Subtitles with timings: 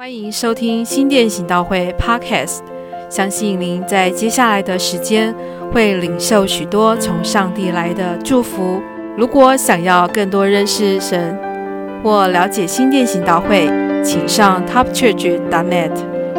[0.00, 2.60] 欢迎收听新店行道会 Podcast。
[3.10, 5.34] 相信您在接下来的时间
[5.70, 8.80] 会领受许多从上帝来的祝福。
[9.14, 11.38] 如果想要更多认识神
[12.02, 13.68] 或了解新店行道会，
[14.02, 15.90] 请上 TopChurch.net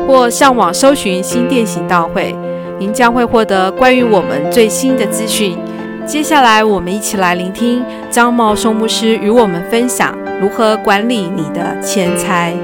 [0.08, 2.36] 或上网搜寻新店行道会，
[2.80, 5.56] 您将会获得关于我们最新的资讯。
[6.04, 12.56] 接下来，我们一起来聆听张茂松牧师与我们分享如何管理你的钱财。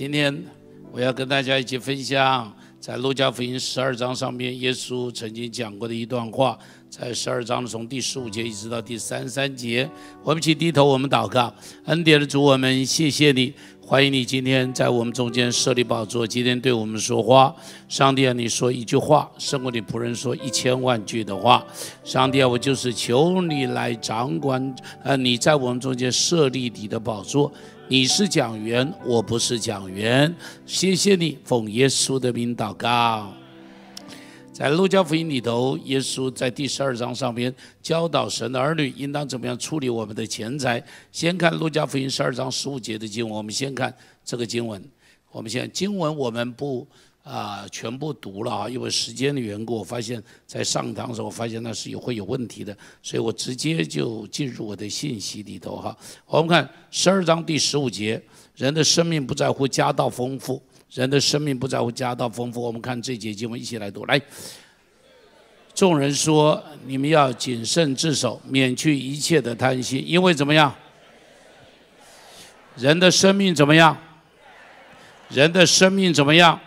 [0.00, 0.34] 今天
[0.92, 9.86] 我要跟大家一起分享，在路加福音十二章上面，耶稣曾经讲过的一段话，在十二章的从第十五节一直到第三十三节，
[10.22, 13.52] 我们一起低头，我们祷告，恩典的主，我们谢谢你。
[13.82, 17.54] 欢迎你今天在我们中间设立宝座，今天对我们说话。
[17.86, 21.62] 上帝啊，你说一句话，胜过你仆人说一千万句的话。
[22.02, 27.52] 上帝啊，我就是求你来掌管，呃，你在我们中间设立你的宝座。
[27.90, 30.32] 你是讲员，我不是讲员。
[30.64, 33.34] 谢谢你，奉耶稣的名祷告。
[34.52, 40.80] 在路加福音里头，耶稣在第十二章上边教导神的儿女应当怎么样处理我们的钱财。
[41.10, 43.92] 先看路加福音十二章十五节的经文，我们先看
[44.24, 44.80] 这个经文。
[45.32, 46.86] 我们现在经文我们不
[47.22, 55.96] 啊全部读了啊，因为时间的缘故，我发现在上堂的时候发现那是有会有问题的，所以我直接就进入我的信息里头哈。
[56.26, 58.20] 我们看十二章第十五节，
[58.56, 60.60] 人的生命不在乎家道丰富。
[60.92, 62.60] 人的生命不在乎家道丰富。
[62.60, 64.04] 我们看这节经文，一起来读。
[64.06, 64.20] 来，
[65.72, 70.74] 众人说：“你们要谨慎自守，免去一切的贪心，因为怎么样？
[72.74, 73.96] 人的生命怎么样？
[75.28, 76.58] 人的生命怎么样？”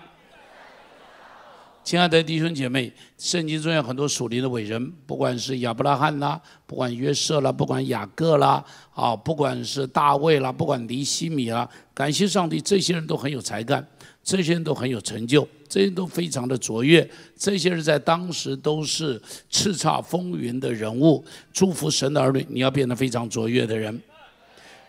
[1.83, 13.85] 亲爱的弟兄姐妹，圣经中有很多属灵的伟人，不管是亚伯拉罕啦，不管约瑟啦，不管雅各啦，啊，不管是大卫啦，不管尼西米啦，感谢上帝，这些人都很有才干。
[14.23, 21.21] 这些人都很有成就，这些人都非常的卓越，这些人在当时都是叱咤风云的人物。
[21.51, 24.01] 祝福神的儿女，你要变得非常卓越的人，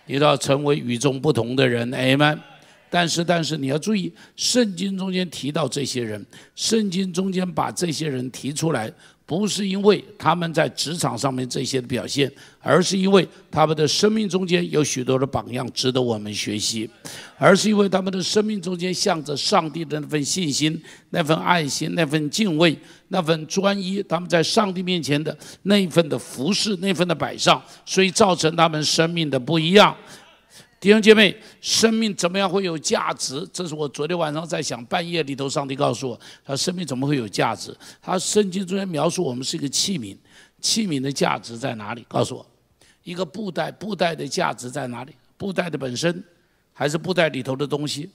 [0.07, 1.93] 你要成为与众不同的人。
[1.93, 2.41] 哎们，
[2.94, 6.25] 但是但是你要注意，圣经中间提到这些人，
[6.55, 8.93] 圣经中间把这些人提出来。
[9.27, 16.88] 不是因为他们在职场上面这些的表现，而是因为他们的生命中间有许多的榜样值得我们学习，
[17.38, 20.78] 而是因为他们的生命中间向着上帝的那份信心、
[21.09, 22.78] 那份爱心、那份敬畏、
[23.09, 29.97] 那份专一，他们在上帝面前的那一份的服侍、那份的摆上，所以造成他们生命的不一样。
[30.84, 33.49] 弟兄姐妹，生命怎么样会有价值？
[33.50, 37.75] 这是我昨天晚上在想，半夜里头，上帝告诉我，他生命怎么会有价值？
[38.03, 40.15] 他圣经中间描述我们是一个器皿，
[40.61, 42.05] 器皿的价值在哪里？
[42.06, 42.47] 告诉我，
[43.03, 45.15] 一个布袋，布袋的价值在哪里？
[45.39, 46.23] 布袋的本身，
[46.75, 48.11] 还是布袋里头的东西？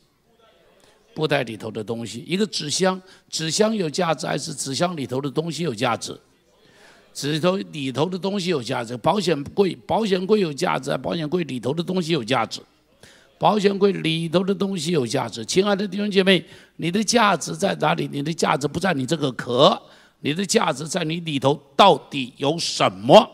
[1.16, 2.24] 布袋里头的东西。
[2.28, 6.16] 一个纸箱，纸箱有价值，还是纸箱里头的东西有价值？
[7.20, 12.62] 指头里头的东西有价值，保险柜保险柜有价值，保险柜里头的东西有价值，
[13.38, 15.46] 保险柜里头的东西有价值。
[15.46, 16.42] 亲爱的弟兄姐妹，
[16.78, 18.08] 你的价值在哪里？
[18.10, 19.78] 你的价值不在你这个壳，
[20.22, 23.30] 你的价值在你里头到底有什么？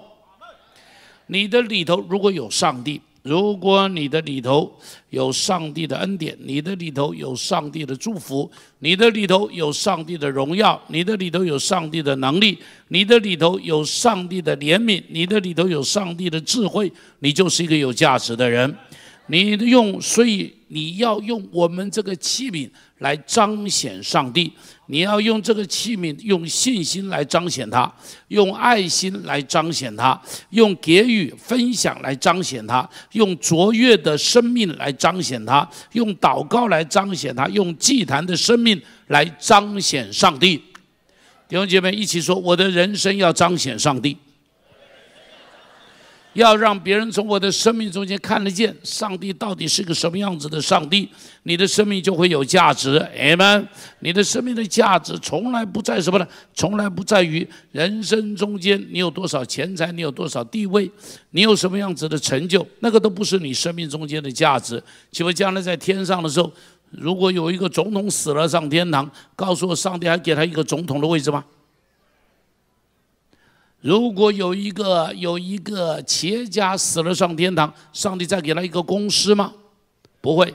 [1.27, 2.99] 你的里头如果有上帝。
[3.25, 4.71] 如果你的里头
[5.09, 12.55] 有上帝的恩典，你的里头有上帝的祝福，你的里头有上帝的荣耀，你的里头有上帝的能力，
[12.89, 18.71] 你的里头有上帝的怜悯，你的里头有上帝的智慧，你就是一个有价值的人。
[19.27, 22.69] 你用，所以你要用我们这个器皿
[22.99, 24.51] 来彰显上帝。
[24.87, 27.91] 你要用这个器皿，用信心来彰显它，
[28.27, 30.21] 用爱心来彰显它，
[30.51, 40.57] 用给予分享来彰显它，用卓越的生命来彰显它，用祷告来彰显它，用祭坛的生命来彰显上帝。
[41.47, 44.15] 弟兄姐妹，一起说：我的人生要彰显上帝。
[46.35, 51.09] 要让别人从我的生命中间看得见上帝到底是个什么样子的上帝，
[51.43, 52.97] 你的生命就会有价值。
[53.17, 53.67] 阿门。
[54.01, 56.27] 你的生命的价值从来不在什么呢？
[56.53, 60.91] 从来不在于人生中间你有多少钱财，你有多少地位，
[61.31, 64.83] 你有什么样子的成就，那个都不是你生命中间的价值。
[65.11, 66.51] 请问将来在天上的时候，
[66.91, 71.43] 如果有一个总统死了上天堂，告诉我上帝还给他一个总统的位置吗？
[73.85, 79.53] 如果有一个有一个企业家死了上天堂，上帝再给他一个公司吗？
[80.21, 80.51] 不会，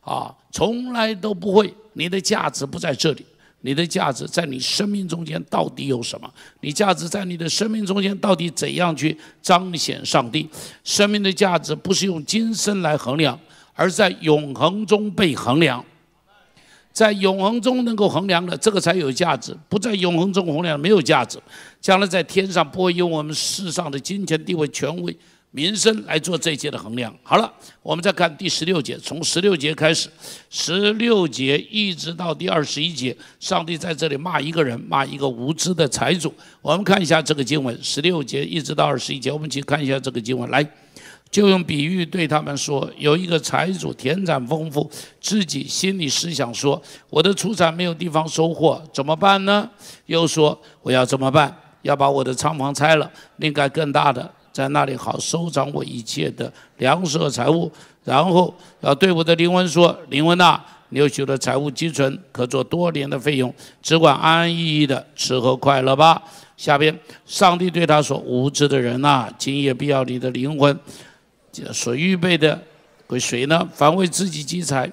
[0.00, 1.74] 啊，从来都不会。
[1.94, 3.26] 你的价值不在这里，
[3.62, 6.32] 你的价值在你生命中间到底有什么？
[6.60, 10.48] 你价值在你的生命中间到底怎样去彰显上帝？
[10.84, 13.36] 生命的价值不是用今生来衡量，
[13.74, 15.84] 而在永恒中被衡量。
[16.98, 21.38] 在永恒中能够衡量的，这个才有价值；不在永恒中衡量，没有价值。
[21.80, 25.16] 将来在天上不会用我们世上的金钱、地位、权威、
[25.52, 27.14] 民生来做这些的衡量。
[27.22, 27.48] 好了，
[27.84, 30.08] 我们再看第十六节，从十六节开始，
[30.50, 36.34] 十六节一直到第二十一节，上帝在这里骂一个人，骂一个无知的财主。
[36.60, 40.68] 我们看一下这个经文，十六节一直到二十一节，我们去看一下这个经文来。
[41.30, 44.90] 就用比喻对他们说：有一个财主田产丰富，
[45.20, 46.80] 自己心里思想说：
[47.10, 49.68] 我的出产没有地方收获，怎么办呢？
[50.06, 51.54] 又说：我要怎么办？
[51.82, 57.70] 要把我的仓房拆了，另盖更大的，在那里好收藏我一切的粮食和财物。
[58.04, 66.22] 然后要对我的灵魂说：灵魂呐，你有许多财物积存，可做多年的费用，只管安安逸逸的吃喝快乐吧。
[66.56, 70.76] 下边，上帝对他说：无知的人呐，今夜必要你的灵魂。
[71.72, 72.62] 所预备的
[73.06, 73.68] 归谁呢？
[73.74, 74.90] 凡为自己积财。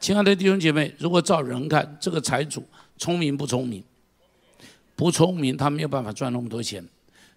[0.00, 2.64] 亲爱的弟兄姐妹，如果照人看，这个财主
[2.96, 3.82] 聪明不聪明？
[4.94, 6.86] 不聪明，他没有办法赚那么多钱。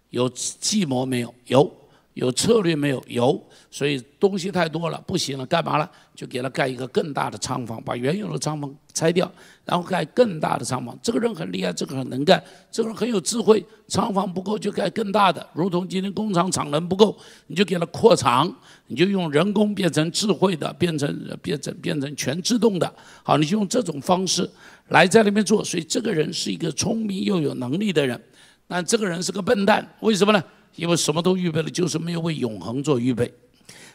[0.10, 1.34] 有计谋没有？
[1.48, 1.78] 有。
[2.14, 3.04] 有策略没有？
[3.08, 3.44] 有。
[3.74, 5.90] 所以东西太多了，不行了，干嘛了？
[6.14, 9.32] 就给他盖一个更大的仓房，把原有的仓房拆掉，
[9.64, 10.96] 然后盖更大的仓房。
[11.02, 13.66] 这个人很厉害，这个很能干，这个人很有智慧。
[13.88, 18.54] 仓房不够就盖更大的，如同今天工厂厂能不够，你就给他扩厂，
[18.88, 21.08] 你就用人工变成智慧的，变成
[21.42, 22.94] 变成变成全自动的。
[23.24, 24.48] 好，你就用这种方式
[24.90, 25.64] 来在那边做。
[25.64, 28.22] 所以这个人是一个聪明又有能力的人，
[28.68, 30.44] 但这个人是个笨蛋，为什么呢？
[30.76, 33.34] 因为什么都预备了，就是没有为永恒做预备。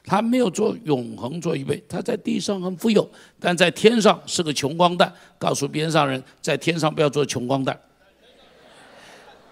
[0.07, 3.07] 他没有做永恒做预备，他在地上很富有，
[3.41, 5.13] 但在天上是个穷光蛋。
[5.37, 7.79] 告诉边上人，在天上不要做穷光蛋。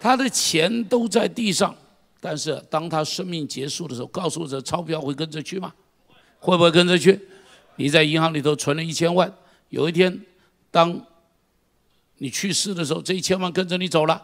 [0.01, 1.75] 他的钱都在地上，
[2.21, 5.75] 但是当他生命结束的时候，告诉这钞票会跟着去吗？
[6.39, 7.21] 会不会跟着去？
[7.75, 9.33] 你在银行里头存了一千万，
[9.71, 10.21] 有一天，
[10.71, 11.05] 当
[12.19, 14.23] 你去世的时候，这一千万跟着你走了？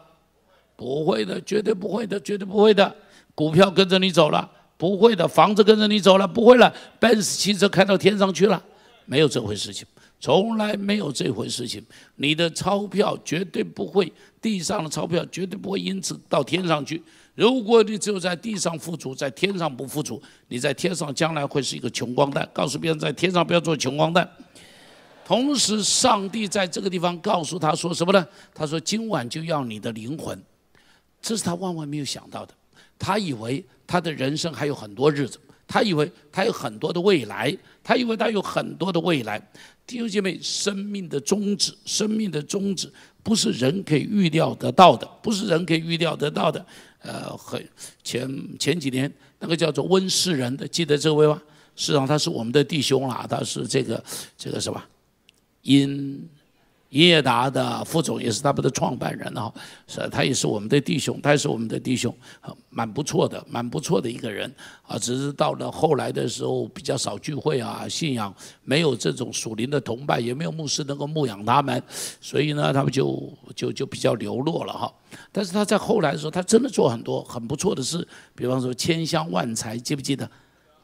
[0.77, 2.95] 不会的，绝对不会的，绝对不会的。
[3.35, 4.49] 股票跟着你走了。
[4.81, 6.75] 不会的，房子跟着你走了，不会了。
[6.99, 8.65] 奔驰汽车开到天上去了，
[9.05, 9.87] 没有这回事情，
[10.19, 11.85] 从来没有这回事情。
[12.17, 14.11] 你的钞票绝对不会，
[14.41, 17.03] 地上的钞票绝对不会因此到天上去。
[17.35, 22.49] 如果你只有在地上付出，在天上不付出，你在天上将来会是一个穷光蛋。
[22.51, 24.27] 告诉别人，在天上不要做穷光蛋。
[25.27, 28.27] 同时，上帝在这个地方告诉他说什么呢？
[28.55, 30.43] 他说：“今晚就要你的灵魂。”
[31.21, 32.55] 这是他万万没有想到的。
[32.99, 37.53] 他以为他的人生还有很多日子，他以为他有很多的未来，
[37.83, 39.37] 他以为他有很多的未来。
[39.85, 42.89] 弟兄姐妹，生命的宗旨，生命的宗旨
[43.25, 46.65] 不是人可以预料得到的，不是人可以预料得到的。
[47.01, 47.69] 呃，很
[48.05, 51.43] 前前几年那个叫做温世仁的，记得这位吗？
[51.75, 54.01] 实际上他是我们的弟兄啦，他是这个
[54.39, 54.81] 这个什么
[55.63, 56.29] 因。
[56.91, 59.53] 英业达的副总也是他们的创办人啊，
[59.87, 62.13] 是，他也是我们的弟兄，他也是我们的弟兄，
[62.69, 64.53] 蛮不错的，蛮不错的一个人
[64.83, 64.99] 啊。
[64.99, 68.35] 只是到了后来的时候，比较少聚会啊，信仰
[68.65, 71.81] 没有这种属灵的同伴，也没有牧师能够牧养他们，
[72.21, 74.93] 所以呢，他们就就就比较流落了哈。
[75.31, 80.29] 但是他在后来的时候，他真的做很多很不错的事，比方说千乡万财，记不记得？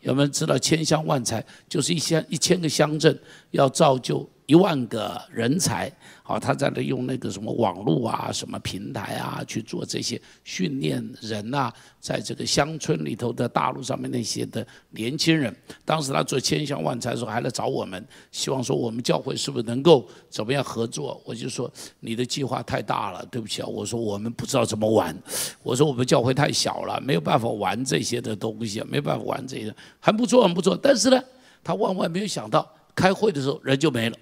[0.02, 3.18] 有没有知道千乡万财就是一乡一千个乡镇
[3.50, 4.28] 要造就？
[4.46, 21.20] 一万个人才，好，他在那用那个什么网络啊、什么平台啊去做这些训练人呐，在这个乡村里头的大陆上面那些的年轻人，当时他做千乡万才的时候，还来找我们，希望说我们教会是不是能够怎么样合作？
[21.24, 25.16] 我就说你的计划太大了，对不起啊，我说我们不知道怎么玩，
[25.64, 31.20] 我说我们教会太小了，没有办法玩这些的东西，没办法玩这些，很不错，很不错，但是呢，
[31.64, 34.16] 他万万没有想到，开会的时候人就没了。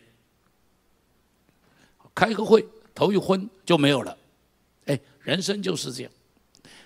[2.15, 4.17] 开个会，头一昏就没有了，
[4.87, 6.13] 哎，人生就是这样，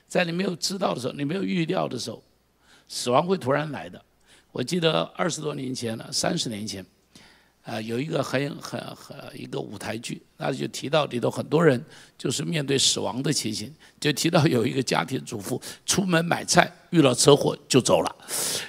[0.06, 2.22] 在你没有知道的时候，你没有预料的时候，
[2.88, 4.02] 死亡会突然来的。
[4.50, 6.84] 我记得二十多年前了，三十年前，
[7.62, 11.84] 啊，有一个很很很一个舞台剧，那就提到里头很多人
[12.16, 16.72] 就是面对死亡的情形，就提到有一个家庭主妇出门买菜。
[16.90, 18.16] 遇到车祸就走了，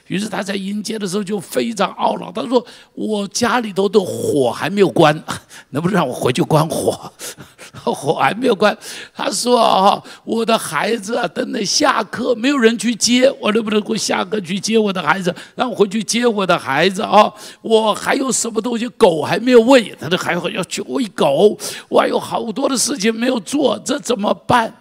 [0.07, 2.29] 于是他在迎接的时候就非常懊恼。
[2.29, 2.61] 他说
[2.91, 5.15] ：“我家里头的火还没有关，
[5.71, 7.09] 能不能让我回去关火？
[7.85, 8.77] 火还没有关。”
[9.15, 15.33] 他说：“啊，我的孩子啊，等等下课没有人去接，我能不能够下课去接我的孩子？
[15.55, 17.33] 让我回去接我的孩子啊！
[17.61, 18.85] 我还有什么东西？
[18.97, 21.57] 狗还没有喂，他说还要要去喂狗，
[21.89, 24.73] 我还有好多的事情没有做，这怎么办？”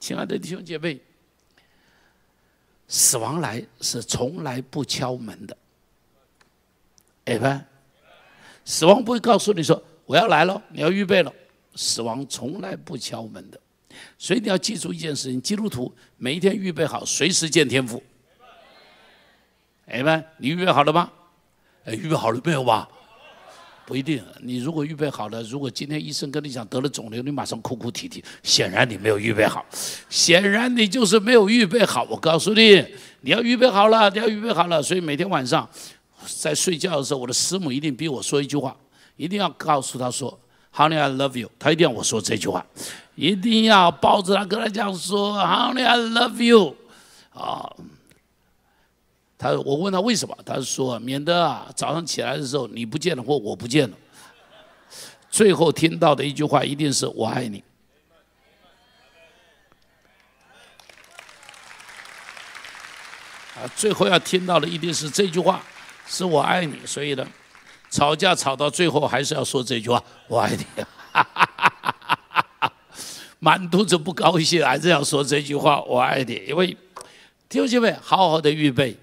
[0.00, 1.00] 亲爱的弟兄姐妹。
[2.88, 5.56] 死亡来是从来不敲门的，
[7.24, 7.64] 哎吧？
[8.64, 11.32] 死亡不会告诉你说我要来了，你要预备了。
[11.74, 13.60] 死亡从来不敲门的，
[14.16, 18.00] 所以你要记住一件事情：基督徒每一天预备好，随时见天父。
[19.86, 20.22] 哎吧？
[20.38, 21.10] 你预备好了吗？
[21.86, 22.88] 哎，预备好了没有吧？
[23.86, 24.22] 不一定。
[24.42, 29.64] 你如果预备好了，如果今天医生跟你讲得了肿瘤，你马上哭哭啼啼，显然你没有预备好，
[30.10, 32.02] 显然你就是没有预备好。
[32.10, 32.84] 我告诉你，
[33.20, 34.82] 你要预备好了，你要预备好了。
[34.82, 35.68] 所以每天晚上
[36.26, 38.76] 在睡觉的时候，我的师母一定逼我说一句话，
[39.16, 40.36] 一定要告诉他说
[40.74, 42.66] ：“Honey, I love you。”他一定要我说这句话，
[43.14, 46.74] 一定要抱着他跟他讲说：“Honey, I love you。”
[47.32, 47.72] 啊。
[49.38, 50.36] 他我问他为什么？
[50.44, 53.96] 他说免得啊早上起来的时候你不见了或我不见了，
[55.30, 57.62] 最后听到的一句话一定是我爱你。
[63.56, 65.62] 啊，最后要听到的一定是这句话，
[66.06, 66.78] 是我爱你。
[66.86, 67.26] 所以呢，
[67.90, 70.64] 吵架吵到最后还是要说这句话，我爱你。
[73.38, 76.42] 满肚子不高兴还是要说这句话，我爱你。
[76.48, 76.66] 因为
[77.48, 78.96] 弟兄姐妹，好好的预备。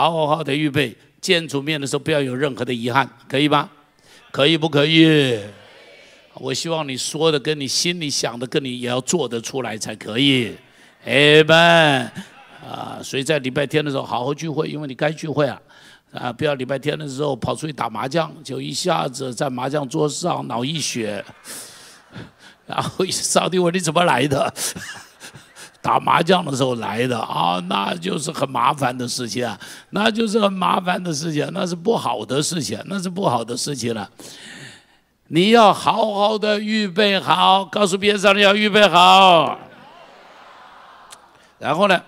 [0.00, 3.68] 好好的预备见主面的时候，不要有任何的遗憾，可以吗？
[4.30, 5.38] 可以不可以？
[6.32, 10.56] 我希望你说的跟你心里想的，跟你也要做得出来才可以。
[11.04, 12.10] 哎们
[12.66, 15.60] 啊，所以在礼拜天的时候好好聚会，因为你该聚会啊
[16.10, 16.32] 啊！
[16.32, 21.22] 不要礼拜天的时候跑出去打麻将，就一下子在麻将桌上脑溢血，
[22.66, 24.54] 然后上帝问你怎么来的？
[25.82, 29.58] 打麻将的时候来的啊，那就是很麻烦的事情啊，
[29.90, 34.08] 那就是很麻烦的事情，那是不好的事情，那是不好的事情了。
[35.26, 39.58] 你要好好的预备好，告诉边上你要预备好。
[41.58, 42.00] 然后呢，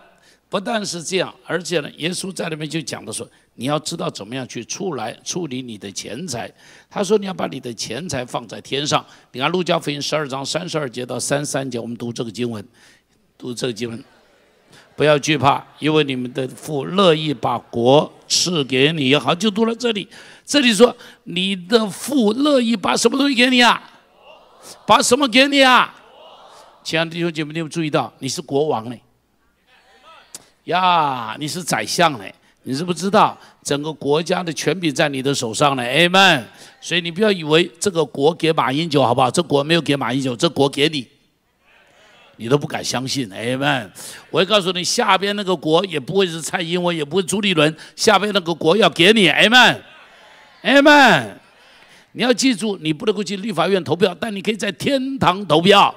[0.48, 6.48] 不但是这样，而且呢，耶稣在那边就讲的说，你要知道怎么样去出来处理你的钱财。
[6.88, 9.04] 他说你要把你的钱财放在天上。
[9.32, 12.64] 你看路加福音十二章三十二节到三三节，我们读这个经文。
[13.36, 14.04] 读这个经文，
[14.96, 19.14] 不要惧怕，因为你们的父乐意把国赐给你。
[19.16, 20.08] 好，就读到这里。
[20.44, 23.82] 这里说，你的父乐意把什么东西给你啊？
[24.86, 25.94] 把什么给你啊？
[26.82, 28.96] 亲爱的弟兄姐妹，你有注意到，你是国王呢？
[30.64, 32.24] 呀，你是宰相呢？
[32.62, 36.44] 你知不知道，整个国家的权柄在你的手上呢？Amen。
[36.80, 39.30] 所以你不要以为这个国给马英九，好不好？
[39.30, 41.06] 这国没有给马英九，这国给你。
[42.36, 43.92] 你都不敢相信，哎们，
[44.30, 49.82] 我会告诉你，下边那个国也不会是蔡英文，也不会朱立伦，下边那个国要给你，哎们，
[50.62, 51.38] 哎们，
[52.12, 55.94] 你要记住，你不能够去立法院投票，但你可以在天堂投票。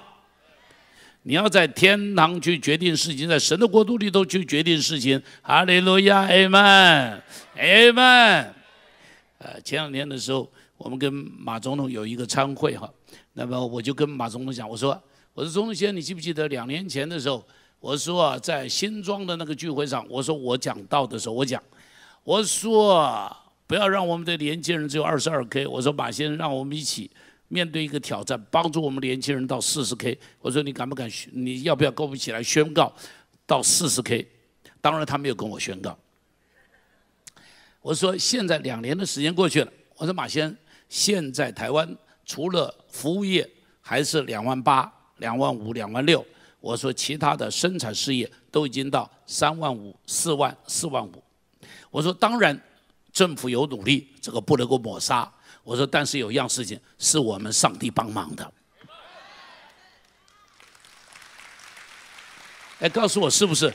[1.23, 5.21] 你要在天堂去决定事情，在神的国度里头去决定事情。
[5.41, 7.21] 哈利路亚，艾曼，
[7.55, 8.53] 艾曼。
[9.39, 12.89] 呃，前两天的时候，我们跟马总统有一个参会哈，
[13.33, 15.01] 那么我就跟马总统讲，我说。
[15.37, 17.45] 我说钟先，你记不记得两年前的时候，
[17.79, 21.61] 我说啊，在新庄的那个聚会上，我说我讲到的时候，我讲，
[22.23, 23.31] 我说
[23.67, 25.67] 不要让我们的年轻人只有二十二 K。
[25.67, 27.11] 我说马先生，让我们一起
[27.49, 30.17] 面对一个挑战，帮助我们年轻人到四十 K。
[30.39, 31.07] 我说你敢不敢？
[31.31, 32.91] 你要不要跟我们一起来宣告
[33.45, 34.27] 到四十 K？
[34.81, 35.95] 当然他没有跟我宣告。
[37.83, 40.57] 我说现在两年的时间过去了，我说马先生，
[40.89, 43.47] 现在台湾除了服务业
[43.81, 44.91] 还是两万八。
[45.17, 46.25] 两万五、两万六，
[46.59, 51.23] 我说其他的生产事业都已经到三万五、四万、四万五。
[51.89, 52.59] 我说当然，
[53.11, 55.31] 政府有努力，这个不能够抹杀。
[55.63, 58.53] 我说但是有一样事情是我们上帝帮忙的。
[62.79, 63.73] 哎，告诉我是不是？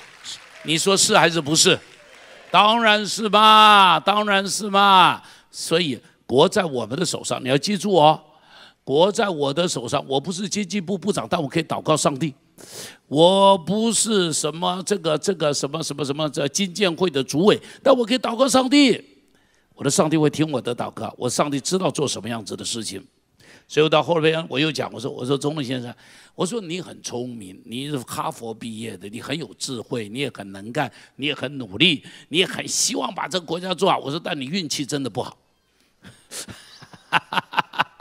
[0.62, 1.78] 你说是还是不是？
[2.50, 5.20] 当然是嘛，当然是嘛。
[5.50, 8.22] 所以国在我们的手上，你要记住哦。
[8.84, 12.34] 国在我的手上，我不是经济部部长，但我可以祷告上帝。
[13.06, 19.02] 我不是什么这个这个什么什么什么这金建会的主委，但我可以祷告上帝。
[19.74, 23.04] 我的上帝会听我的祷告，我上帝知道做什么样子的事情。
[23.66, 25.94] 所以到后边我又讲，我说我说钟立先生，
[26.34, 33.98] 我说你很聪明，你是哈佛毕业的，你很有智慧，你也很能干，你也很努力，你也很希望把这个国家做好。
[33.98, 35.38] 我说但你运气真的不好。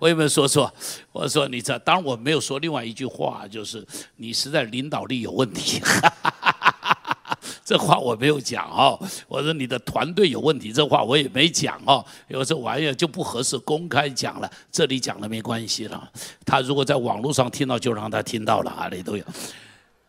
[0.00, 0.72] 我有没有说错？
[1.12, 5.80] 我说你这，当然我没有说另外一句话，就是你实在领导力有问题。
[7.62, 8.98] 这话我没有讲哦。
[9.28, 12.04] 我说你的团队有问题，这话我也没讲哦。
[12.28, 16.10] 有这玩意儿就不合适公开讲了，这里讲了没关系了。
[16.46, 19.24] 他如果在网络上听到，就让他听到了，哪里都有。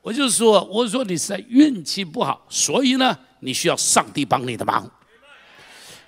[0.01, 4.89] 我就说，我说你是运气不好，所以呢，你需要上帝帮你的忙。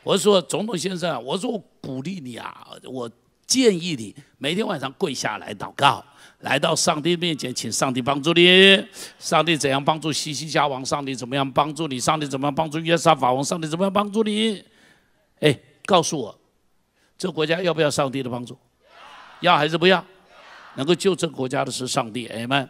[0.03, 3.09] 我说总统先生，我说我鼓励你啊，我
[3.45, 6.03] 建议你每天晚上跪下来祷告，
[6.39, 8.83] 来到上帝面前，请上帝帮助你。
[9.19, 10.83] 上帝怎样帮助西西家王？
[10.83, 11.99] 上帝怎么样帮助你？
[11.99, 13.43] 上帝怎么样帮助约沙法王？
[13.43, 14.63] 上帝怎么样帮助你？
[15.39, 16.39] 哎，告诉我，
[17.17, 18.57] 这个国家要不要上帝的帮助？
[19.41, 20.03] 要还是不要？
[20.75, 22.69] 能够救这个国家的是上帝，哎们。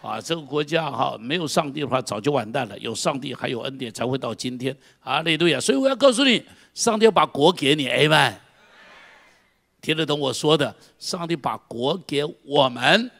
[0.00, 2.76] 啊，这个国家哈，没有上帝的话，早就完蛋了。
[2.80, 4.76] 有上帝，还有恩典，才会到今天。
[4.98, 5.60] 啊，利路亚！
[5.60, 6.42] 所以我要告诉你，
[6.74, 8.34] 上帝要把国给你，Amen。
[9.82, 10.74] 听得懂我说的？
[11.00, 13.10] 上帝把国给我们。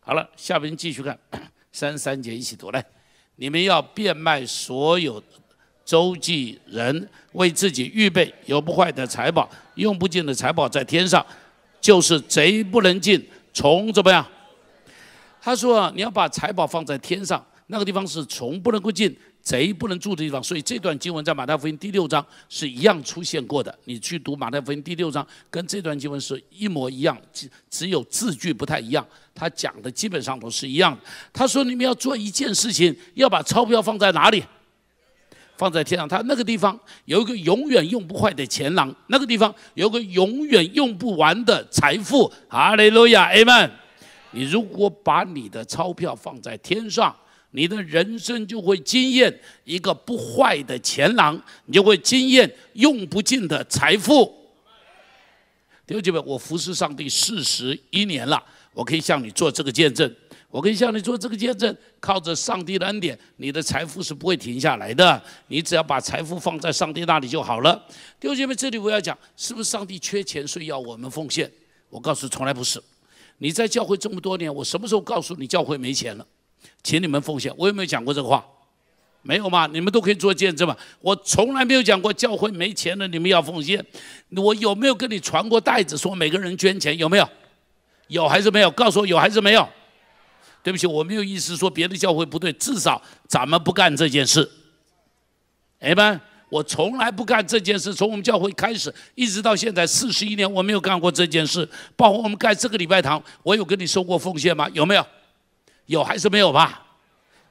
[0.00, 1.18] 好了，下边继续看
[1.72, 2.84] 三三节，一起读来。
[3.36, 5.22] 你们要变卖所有
[5.82, 11.24] 周济人，为自己预备有不坏的财宝，用不尽的财宝在天上，
[11.80, 14.26] 就是贼不能进，虫怎么样？
[15.40, 20.42] 他说啊：“你要把财宝放在天上，那个地方是虫不能够进，贼不能住的地方。
[20.42, 23.76] 所以这段经文在马太福音第六章是一样出现过的。
[23.84, 29.06] 你去读马太福音第六章，跟这段经文是一模一样，只只有字句不太一样。
[29.34, 30.98] 他讲的基本上都是一样。
[31.32, 34.44] 他说：你们要做一件事情，要把钞票放在哪里？
[35.56, 36.08] 放在天上。
[36.08, 42.30] 他那个地方有一个永远用不坏的钱囊，那个地方有个永远用不完的财富。
[42.48, 43.70] 哈利路亚，Amen。”
[44.32, 47.14] 你如果把你的钞票放在天上，
[47.52, 54.24] 你的人生就会惊艳一个不坏的钱囊，你就会惊艳用不尽的财富。
[55.86, 58.42] 弟兄姐妹，我服侍上帝四十一年了，
[58.72, 60.14] 我可以向你做这个见证。
[60.48, 65.22] 我可以向你做这个见证，靠着上帝的恩典，你的财富是不会停下来的。
[65.46, 67.80] 你只要把财富放在上帝那里就好了。
[68.18, 71.48] 弟兄姐妹，这里我要讲，是不是上帝缺钱，所以要我们奉献？
[71.88, 72.82] 我告诉，从来不是。
[73.38, 76.26] 你在教会这么多年，我什么时候告诉你教会没钱了，
[76.82, 77.52] 请你们奉献？
[77.56, 78.44] 我有没有讲过这个话？
[79.22, 79.66] 没有嘛？
[79.66, 80.76] 你们都可以做见证嘛。
[81.00, 83.84] 我从来没有讲过教会没钱了，你们要奉献。
[84.30, 86.96] 我有没有跟你传过袋子，说每个人捐钱？
[86.96, 87.28] 有没有？
[88.08, 88.70] 有还是没有？
[88.70, 89.68] 告诉我有还是没有？
[90.62, 94.50] 对不起，我没有意思说别的教会不对，至少咱们不干这件事。
[95.80, 96.20] 哎们。
[96.50, 101.64] 我从来不干这件事，从我们教会开始一直到现在四十一年，我没有干过这件事。
[101.94, 104.68] 包括我们盖这个礼拜堂，我有跟你收过奉献吗？
[104.72, 105.06] 有没有？
[105.90, 106.86] 有还是没有吧？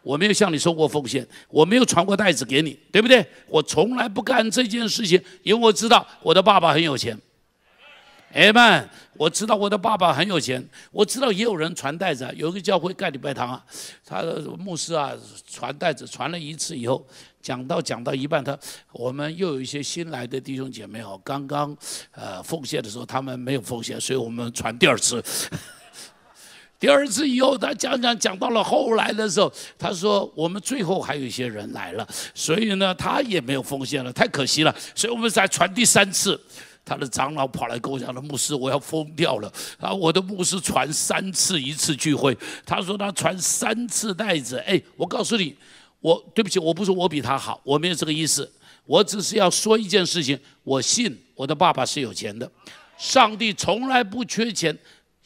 [0.02, 3.25] 我没有向你收过奉献，我没有传过袋子给你，对不对？
[3.47, 7.19] 我从来不干这件事情，因为我知道我的爸爸很有钱。
[8.32, 13.65] 哎们，我知道我的爸爸很有钱，我知道也有人传袋子，有一个教会盖礼拜堂啊，
[14.06, 15.12] 他的牧师啊
[15.52, 17.06] 传袋子传了一次以后。
[17.41, 18.58] 讲到讲到一半，他
[18.91, 21.75] 我们又有一些新来的弟兄姐妹哦，刚刚
[22.12, 25.23] 呃奉献的时候他们没有奉献，所以我们传第二次。
[26.80, 36.39] 第二次以后，他讲讲讲到了后来的时候，他说我们最后还有一些人来了，所以呢他也没有奉献了，太可惜了，所以我们才传第三次。
[36.86, 39.54] 他的长老跑来跟我讲：“的牧师，我要疯掉了！
[39.80, 44.58] 啊，我的牧师传三次一次聚会，他说他传三次袋子。
[44.65, 45.56] 哎，我告诉你。”
[46.02, 48.50] 我对不起，我不是我比他好，我没有这个意思。
[48.86, 52.50] 我只是要说一件事情，我信我的爸爸是有钱的，
[52.98, 54.76] 上帝从来不缺钱，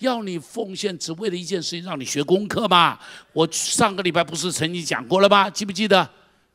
[0.04, 3.00] 要你奉献只为了一件事情，让你学功课嘛。
[3.32, 5.50] 我上个礼拜不是曾经讲过了吗？
[5.50, 6.08] 记不记得？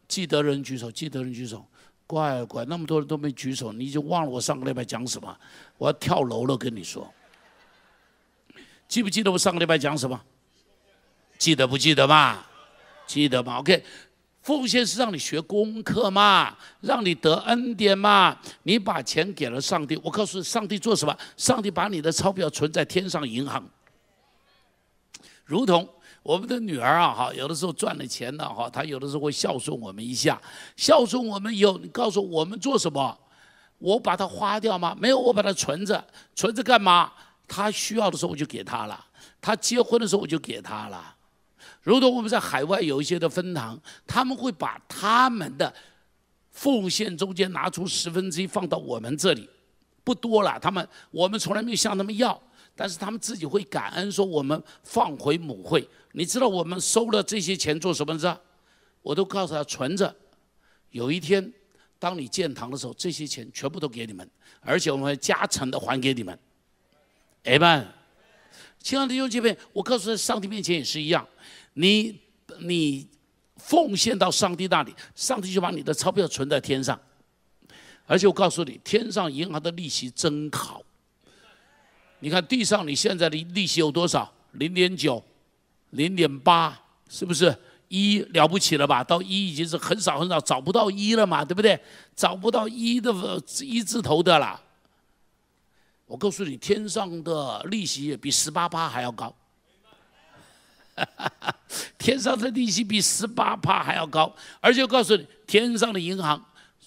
[0.06, 1.66] 记得人举手，记得人举手。
[2.06, 5.36] 乖乖，那么多人都没举手，你就忘了我上个礼拜讲什么？
[5.76, 7.12] 我要跳楼了，跟你说。
[8.86, 10.20] 记不记得我上个礼拜讲什么？
[11.38, 12.44] 记得不记得嘛？
[13.06, 13.82] 记得吗？OK。
[14.48, 18.34] 奉献是让你学功课嘛，让你得恩典嘛。
[18.62, 21.14] 你把钱给了上帝，我告诉你上帝做什么？
[21.36, 23.62] 上帝把你的钞票存在天上银行，
[25.44, 25.86] 如同
[26.22, 30.40] 我们的女儿啊，哈，有的时候赚了钱了，哈，她有的时候会孝顺我们一下。
[30.78, 33.18] 孝顺我们以后，你告诉我们做什么？
[33.76, 34.96] 我把它花掉吗？
[34.98, 36.02] 没有，我把它存着，
[36.34, 37.12] 存着干嘛？
[37.46, 39.04] 她需要的时候我就给她了，
[39.42, 41.16] 她结婚的时候我就给她了。
[41.88, 45.72] 如同我们在海外有一些的分堂，他们会把他们的
[46.50, 49.48] 奉献中间拿出十分之一放到我们这里，
[50.04, 50.60] 不多了。
[50.60, 52.38] 他们我们从来没有向他们要，
[52.76, 55.88] 但是他们自己会感恩，说我们放回母会。
[56.12, 58.36] 你知道我们收了这些钱做什么事？
[59.00, 60.14] 我都告诉他存着，
[60.90, 61.50] 有一天
[61.98, 66.38] 当你建堂的时候，这些钱全部都给你们，而且我们会加成的还给你们。
[67.44, 67.88] 哎们，
[68.82, 71.26] 亲爱的弟兄姐妹，我告诉在上帝面前也是一样。
[71.80, 72.20] 你
[72.58, 73.06] 你
[73.56, 76.98] 奉献到上帝那里，上帝就把你的钞票存在天上，
[78.04, 80.82] 而且我告诉你，天上银行的利息真好。
[82.18, 84.32] 你看地上你现在的利息有多少？
[84.52, 85.22] 零点九，
[85.90, 86.76] 零点八，
[87.08, 87.56] 是不是？
[87.86, 89.04] 一了不起了吧？
[89.04, 91.80] 到一已经是很少很少，找不到一了嘛，对不对？
[92.16, 93.12] 找不到一的
[93.60, 94.60] 一字头的了。
[96.06, 99.32] 我告诉你，天上的利息比十八趴还要高。
[101.98, 106.42] 天上的利息比十八趴还要高，而且我告诉你，天上的银行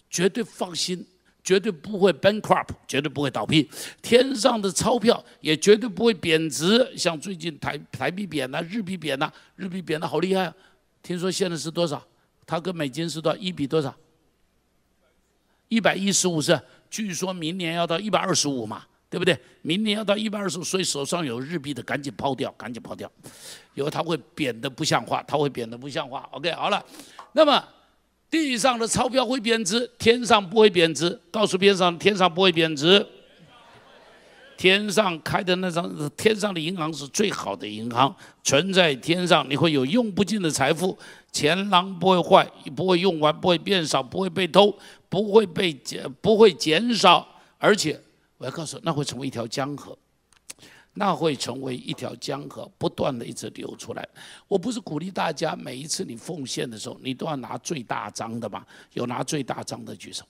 [0.10, 1.06] 绝对放心，
[1.43, 3.69] 绝对不会 bankrupt，绝对不会倒闭。
[4.02, 10.54] 天上的钞票也绝对不会贬值，像最近台台币贬了，日币贬了，日币贬的好厉害啊！
[11.04, 12.04] 听说现在是多少？
[12.45, 13.38] 它跟美金是多少？
[13.39, 13.95] 一比多少？
[15.67, 16.60] 一百一十五是？
[16.89, 18.86] 据说明年要到一百二十五嘛。
[19.12, 19.38] 对不对？
[19.62, 23.12] 明年要到一百二十，所以手上有日币的赶紧抛掉，赶紧抛掉，
[23.74, 26.26] 因为它会贬得不像话，它会贬得不像话。
[26.32, 26.82] OK，好了，
[27.34, 27.62] 那么
[28.30, 31.19] 地上的钞票会贬值，天上不会贬值。
[31.30, 33.06] 告诉边上，天上不会贬值。
[34.56, 40.97] 天上开的那张，天上的银行是最好的银行，存在天上，你会有用不尽的财富，
[41.34, 44.74] 钱囊不会坏，不会用完，不会变少，不会被偷，
[45.10, 48.02] 不会被减，不会减少，而且。
[48.41, 49.95] 我要告诉，那会成为一条江河，
[50.95, 54.10] 那会成为一条江河，不断的一直流出来。
[54.47, 58.65] 我不是鼓励大家每一次你奉献的时候，你都要拿最大张的嘛？
[58.93, 60.25] 有拿最大张的举手。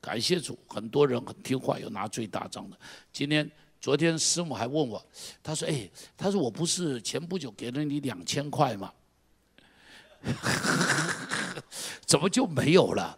[0.00, 2.76] 感谢主，很多人很听话，有拿最大张的。
[3.12, 3.48] 今天、
[3.80, 5.00] 昨天师母还问我，
[5.44, 8.92] 他说：“哎，他说我不是前不久给了你两千块吗？
[12.04, 13.16] 怎么就没有了？”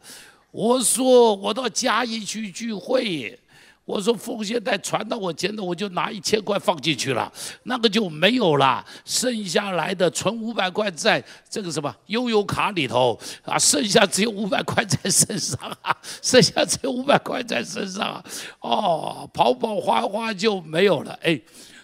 [0.52, 3.40] 我说：“我到嘉义去聚会。”
[3.88, 18.22] 我说奉献袋传到我前头，我就拿一千块放进去了，那个就没有了，剩下来的存五百块在这个什么悠游卡里头啊，剩下只有五百块在身上啊， 剩下只有五百块在身上啊，
[18.60, 21.40] 哦，跑跑花花就没有了，哎，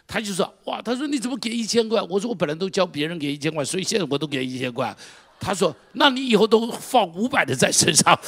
[0.07, 2.03] 他就说哇，他说你怎么给一千块？
[2.03, 4.95] 我说我本来都教别人给一千块，所以现在我都给一千块。
[5.41, 8.19] 他说那你以后都放五百的在身上。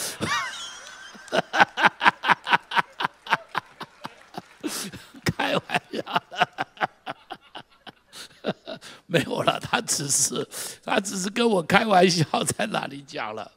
[5.24, 6.22] 开玩笑，
[9.06, 9.58] 没有了。
[9.60, 10.46] 他只是，
[10.84, 13.50] 他只是跟我开玩笑，在那里讲了。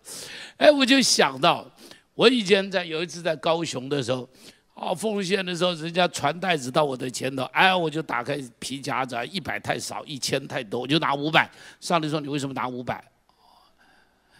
[0.57, 1.65] 哎，我就想到，
[2.15, 4.27] 我以前在有一次在高雄的时候，
[4.73, 11.49] 哦，奉献的时候，人家传袋子到我的前头，哎，我就打开皮夹子，一百太少，一千太多，我就拿五百。
[11.79, 13.03] 上帝说：“你为什么拿五百？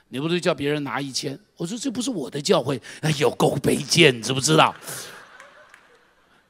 [0.08, 2.82] 你不是叫别人拿一千？”我说：“这不是我的教会，
[3.20, 4.74] 有够卑贱，知不知道？”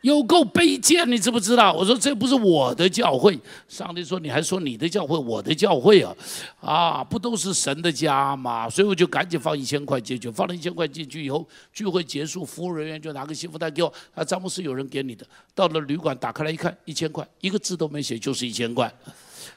[0.02, 1.74] 有够卑贱，你知不知道？
[1.74, 3.38] 我说这不是我的教会。
[3.68, 6.16] 上帝说你还说你的教会，我的教会啊，
[6.62, 8.70] 啊，不都是神的家吗？
[8.70, 10.32] 所以我就赶紧放一千块进去。
[10.32, 13.94] 放了一千块进去以后，聚会结束，服务人员就拿个信封袋给我。
[14.16, 15.26] 啊，詹姆斯有人给你的。
[15.54, 18.90] 到了旅馆，打开来一看，一千块，一个字都没写，就是一千块，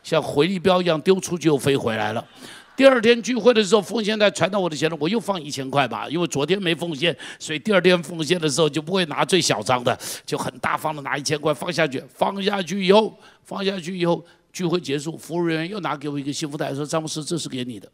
[0.03, 2.27] 像回力镖一样丢出去又飞回来了。
[2.75, 12.03] 第二天聚会的时候，奉献袋传到我的钱了，我又放一千块吧，因为昨天没奉献，所以第二天奉献的时候就不会拿最小张的，就很大方的拿一千块放下去。
[12.15, 17.91] 放下去以后，放下去以后，聚会结束，服务人员又拿给我一个幸福袋，说：“詹姆斯，这是给你的。”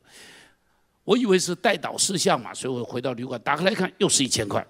[1.05, 4.65] 我以为是代导事项嘛，所以我回到旅馆打开来看，又是一千块。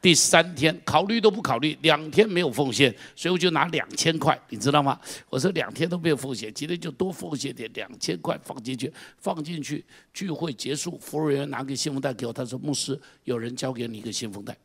[0.00, 4.98] 第三天考虑都不考虑，两天没有奉献，所以我就拿两千块，你知道吗？
[5.28, 9.84] 我说两天都没有奉献，今天就多奉献点，两千块放进去，放进去。
[10.14, 14.56] 聚会结束，服务员拿个信封袋给我，他说：“牧师，有人交给你一个信封袋。”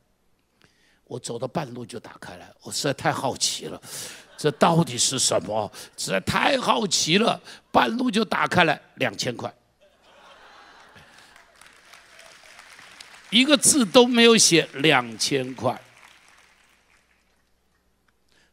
[1.06, 3.82] 我走到半路就打开来，我实在太好奇了，
[4.38, 5.72] 这到底是什么？
[5.98, 7.42] 实在太好奇了，
[7.72, 9.54] 半路就打开来，两千块。
[13.34, 15.82] 一个字都没有写，两千块，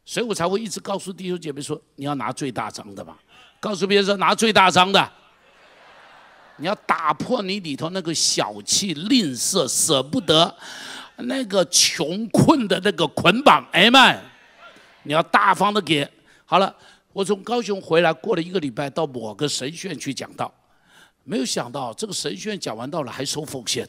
[0.03, 3.15] 所以我才会一直告诉弟兄姐妹说：你要拿最大张的嘛。
[3.59, 5.11] 告诉别人说拿最大张的，
[6.55, 10.57] 你要打破你里头那个小气、吝啬、舍不得、
[11.17, 13.63] 那个穷困的那个捆绑。
[13.71, 14.19] 哎们，
[15.03, 16.09] 你要大方的给。
[16.43, 16.75] 好了，
[17.13, 20.51] 我从高雄回来，过了一个礼拜，到某个神学院去讲道，
[21.23, 23.87] 没有想到这个神学院讲完道了，还收奉献。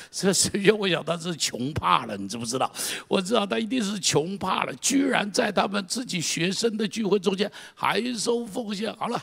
[0.10, 2.72] 这神学我想他是穷怕了，你知不知道？
[3.08, 8.94] 我知道他一定是穷怕了，居然在他们自己学生的聚会中间还收奉献。
[8.96, 9.22] 好了。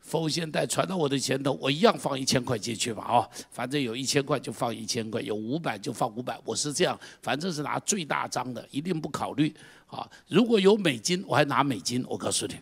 [0.00, 9.54] 奉献袋传到我的前头，我一样放一千块进去吧，哦，反正有一千块就放一千块，有五百就放五百，我是这样，反正是拿最大张的，一定不考虑
[9.86, 10.08] 啊。
[10.26, 12.56] 如果有美金，我还拿美金，我告诉你，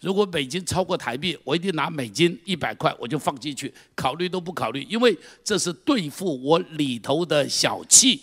[0.00, 8.22] 如果美金超过台币，我一定拿美金一百块，我就放进去，考虑都不考虑，因为这是对付我里头的小气，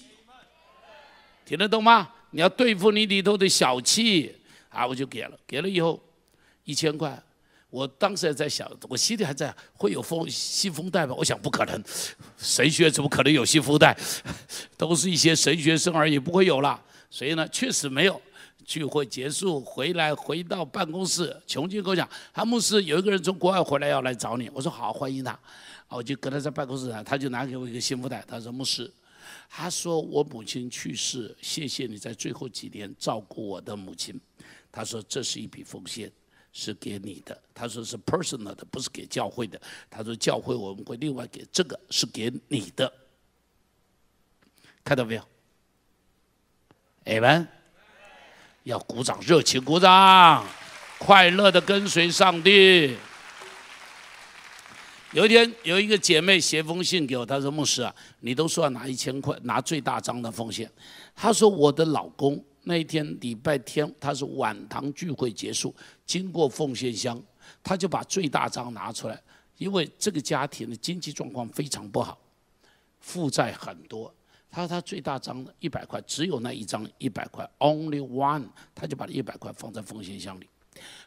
[1.46, 2.10] 听得懂吗？
[2.32, 4.34] 你要对付你里头的小气
[4.70, 6.02] 啊，我就给了，给了以后
[6.64, 7.22] 一千块。
[7.72, 11.16] 我当时也在想，我心里还在会有风信封袋吗？
[11.18, 11.84] 我想不可能，
[12.38, 13.98] 神学怎么可能有信封袋？
[14.78, 16.80] 都是一些神学生而已，不会有了。
[17.10, 18.22] 所以呢，确实没有。
[18.64, 24.50] 聚会结束回来，回到办公室，琼金跟我讲，他牧师有一个人从国外回来要来找你。
[24.54, 25.38] 我说好，欢迎他。
[25.90, 28.90] 我就跟他在办公室谈，他就拿给我一个信封袋，他说牧师，
[29.50, 34.18] 他说我母亲去世，谢谢你在最后几年照顾我的母亲。
[34.72, 36.10] 他说这是一笔奉献。
[36.54, 39.60] 是给你的，他说是 personal 的，不是给教会的。
[39.90, 42.92] 他说教会我们会另外给，这个是给你的，
[44.84, 45.24] 看到没有
[47.06, 47.48] ？Amen，
[48.64, 50.46] 要鼓掌，热情鼓掌，
[51.00, 52.98] 快乐的跟随上帝。
[55.14, 60.72] 有一天，有一个姐妹写封信给我，她说：“牧师啊，你都说要拿一千块，拿最大张的奉献。”
[61.16, 65.74] 她说：“我的老公。”那一天礼拜天，他是晚堂聚会结束，
[66.06, 67.22] 经过奉献箱，
[67.64, 69.20] 他就把最大张拿出来，
[69.58, 72.20] 因为这个家庭的经济状况非常不好，
[73.00, 74.14] 负债很多。
[74.50, 78.46] 他说他最大张的一百块，只有那一张一百块，only one，
[78.76, 80.48] 他就把一百块放在奉献箱里，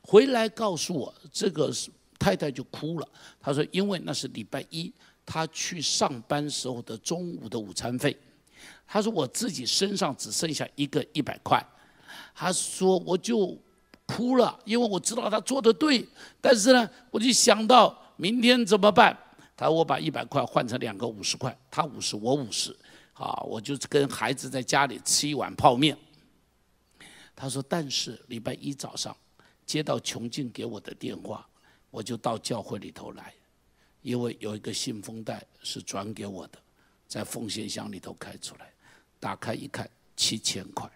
[0.02, 1.70] 回来告诉我，这个
[2.18, 3.08] 太太就哭了。
[3.38, 4.92] 他说，因为那是礼拜一，
[5.26, 8.16] 他去上班时候的中午的午餐费。
[8.86, 11.64] 他说：“我自己身上只剩下一个一百块。”
[12.34, 13.58] 他说：“我就
[14.06, 16.06] 哭了，因为我知道他做的对，
[16.40, 19.16] 但是呢，我就想到明天怎么办？”
[19.56, 22.76] 他说：“我把一百块换成两个五十块，他五十，我五十，
[23.12, 25.96] 好，我就跟孩子在家里吃一碗泡面。”
[27.34, 29.16] 他说：“但是礼拜一早上
[29.66, 31.44] 接到琼静给我的电话，
[31.90, 33.34] 我就到教会里头来，
[34.02, 36.58] 因为有一个信封袋是转给我的。”
[37.06, 38.72] 在奉献箱里头开出来，
[39.20, 40.90] 打开一看，七千块。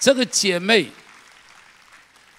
[0.00, 0.88] 这个姐妹，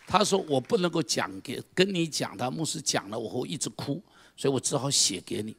[0.05, 4.03] 她说我不能够讲给跟你讲，她牧师讲了，我会一直哭，
[4.35, 5.55] 所以我只好写给你。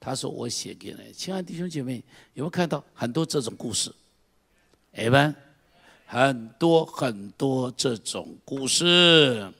[0.00, 2.02] 她说我写给你，亲爱的弟兄姐妹，
[2.34, 3.94] 有没有看到很多这种故事？
[4.92, 5.34] 哎们，
[6.06, 9.52] 很多很多这种故事。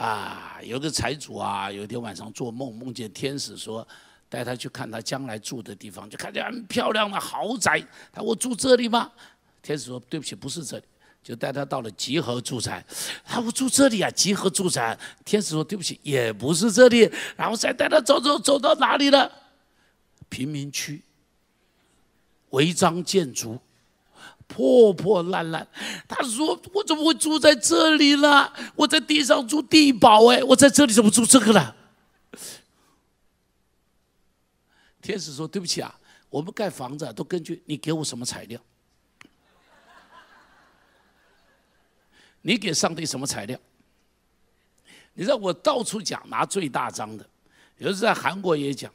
[0.00, 3.86] 啊，有个财主啊，有一天晚上做梦，梦见天使说，
[4.30, 7.86] 带他去看他将来住的地方，就看见很漂亮的豪宅。
[8.10, 9.12] 他我住这里吗？
[9.60, 10.84] 天使说对不起，不是这里。
[11.22, 12.82] 就带他到了集合住宅。
[13.26, 14.98] 他我住这里啊，集合住宅。
[15.22, 17.00] 天使说对不起，也不是这里。
[17.36, 19.30] 然后再带他走走走到哪里了？
[20.30, 21.02] 贫民区，
[22.48, 23.58] 违章建筑。
[24.52, 25.64] 破破烂烂，
[26.08, 28.52] 他说：“我怎么会住在这里了？
[28.74, 31.76] 我在地上住地堡，哎，我在这里怎么住这个了？”
[35.00, 35.96] 天使说：“对不起啊，
[36.28, 38.60] 我们盖房子都根据你给我什么材料，
[42.42, 43.56] 你给上帝什么材料？
[45.14, 47.24] 你知道我到处讲拿最大张的，
[47.78, 48.92] 有时在韩国也讲，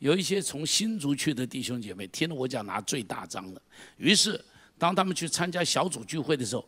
[0.00, 3.62] 有一些从新竹去的弟兄姐妹听了我讲拿最大张的，
[3.98, 4.44] 于是。”
[4.78, 6.64] 当他们去参加小组聚会的时候，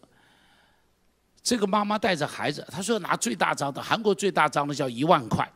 [1.43, 5.51] 这个妈妈带着孩子，她说拿最大张的，韩国最大张的叫一万块，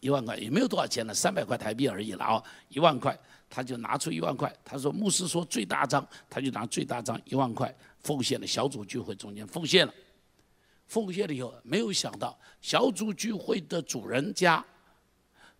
[0.00, 3.18] 一万块也没有多少钱了，三百块台币而已了啊，一万块，
[3.48, 9.94] 他就拿出一万块，他说牧师说最大张，他就拿最大张一万块奉献了小组聚会中间奉献了，
[10.86, 14.64] 奉献了以后，没有想到小组聚会的主人家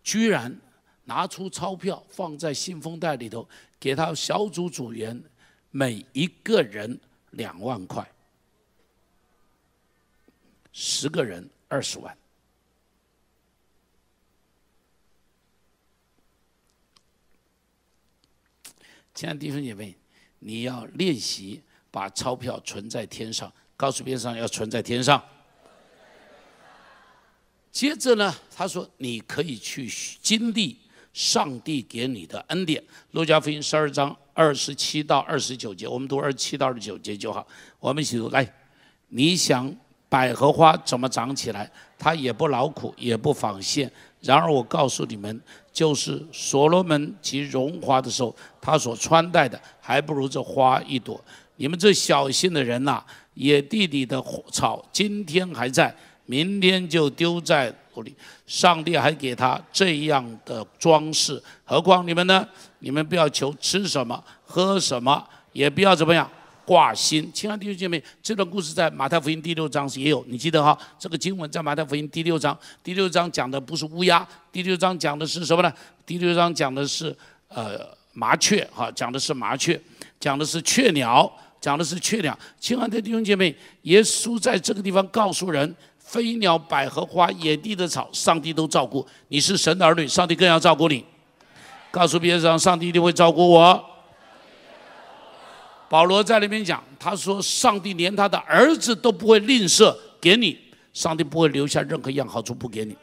[0.03, 0.55] 居然
[1.05, 5.21] 拿出钞票放在信封袋里头，给他小组组员。
[5.79, 6.99] 每一个人
[7.33, 8.11] 两万块，
[10.73, 12.17] 十个人二十万。
[19.13, 19.95] 亲爱的弟兄姐妹，
[20.39, 25.23] 你要练习把钞票存在天上，告诉边上要存在天上。
[27.71, 29.87] 接着呢，他说你可以去
[30.23, 30.79] 经历
[31.17, 32.83] 上帝给你的恩典。
[33.13, 34.15] 路加福音十二章。
[34.35, 37.47] 二十七到二十九节，我们读二十七到二十九节就好。
[37.81, 38.47] 我们一起读来。
[39.09, 39.75] 你想
[40.11, 41.71] 百合花怎么长起来？
[41.99, 43.91] 它也不劳苦，也不纺线。
[44.21, 45.41] 然而我告诉你们，
[45.73, 51.19] 就是所罗门及荣华的时候，他所穿戴的还不如这花一朵。
[51.57, 53.03] 你们这小心的人呐，
[53.33, 57.75] 野地里的草今天还在，明天就丢在
[58.47, 62.47] 上帝还给他这样的装饰，何况你们呢？
[62.81, 66.31] 你们不要求吃什么、喝什么，也不要怎么样
[66.65, 67.31] 挂心。
[67.33, 70.79] 亲爱的弟兄姐妹，这段故事在马太福音第六章也有，你记得哈？
[70.99, 75.73] 这个经文在马太福音第六章，第六章讲的不是乌鸦，第六章讲的是什么呢？
[76.05, 77.17] 第六章讲的是
[77.49, 77.81] 呃
[78.13, 79.81] 麻雀，哈，讲的是麻雀，
[80.21, 81.31] 讲的是雀鸟，
[81.61, 82.39] 讲的是缺粮。
[82.61, 85.75] 亲爱的弟兄姐妹，耶稣在这个地方告诉人：
[86.07, 89.05] 飞鸟、百合花、野地的草，上帝都照顾。
[89.27, 91.05] 你是神的儿女，上帝更要照顾你。
[91.91, 93.85] 告诉别人说，上帝一定会照顾我。
[95.89, 100.57] 保罗在里面讲，他说：上帝连他的儿子都不会吝啬给你，
[100.93, 102.97] 上帝不会留下任何一样好处不给你。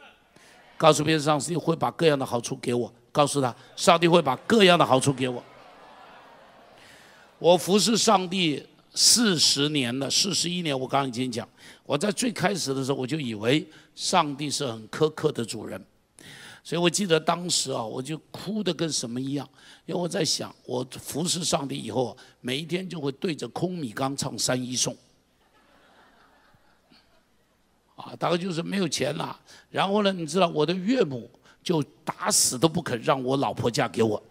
[0.78, 2.90] 告诉别人，上帝会把各样的好处给我。
[3.12, 5.44] 告诉他，上帝会把各样的好处给我。
[7.38, 10.78] 我服侍上帝四十年了，四十一年。
[10.78, 11.48] 我刚刚已经讲，
[11.84, 15.84] 我在最开始的时候，我就以为上帝是很苛刻的主人，
[16.62, 19.48] 所以我记得当时啊，我就哭的跟什么一样，
[19.86, 24.96] 因为我在想，我服侍上帝以后，每一天就会对着空米缸唱三一颂。
[27.96, 29.38] 啊，大概就是没有钱了。
[29.70, 31.30] 然后呢，你知道我的岳母。
[31.64, 34.22] 就打死都不肯让我老婆嫁给我，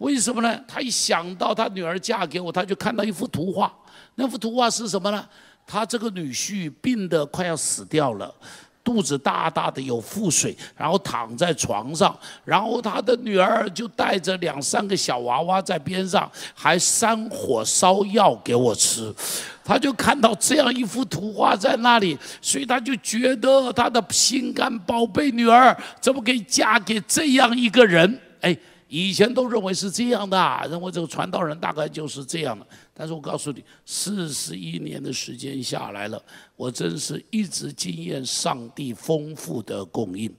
[0.00, 0.58] 为什么呢？
[0.66, 3.72] 他一想到他女儿嫁给我，他就看到一幅图画。
[4.14, 5.26] 那幅图画是什么呢？
[5.66, 8.34] 他这个女婿病得快要死掉了，
[8.82, 19.14] 肚子大大的有腹水，然后躺在床上，然后他的女儿就带着两三个小娃娃在边上，还山火烧药给我吃。
[19.62, 28.20] 他就看到这样一幅图画在那里，所以他就觉得他的心肝宝贝女儿怎么可以嫁给这样一个人？
[28.40, 28.56] 哎，
[28.90, 32.66] 以前都认为是这样的，认为这个传道人大概就是这样的。
[32.92, 36.20] 但是我告诉你，四十一年的时间下来了，
[36.56, 40.34] 我真是一直经验上帝丰富的供应。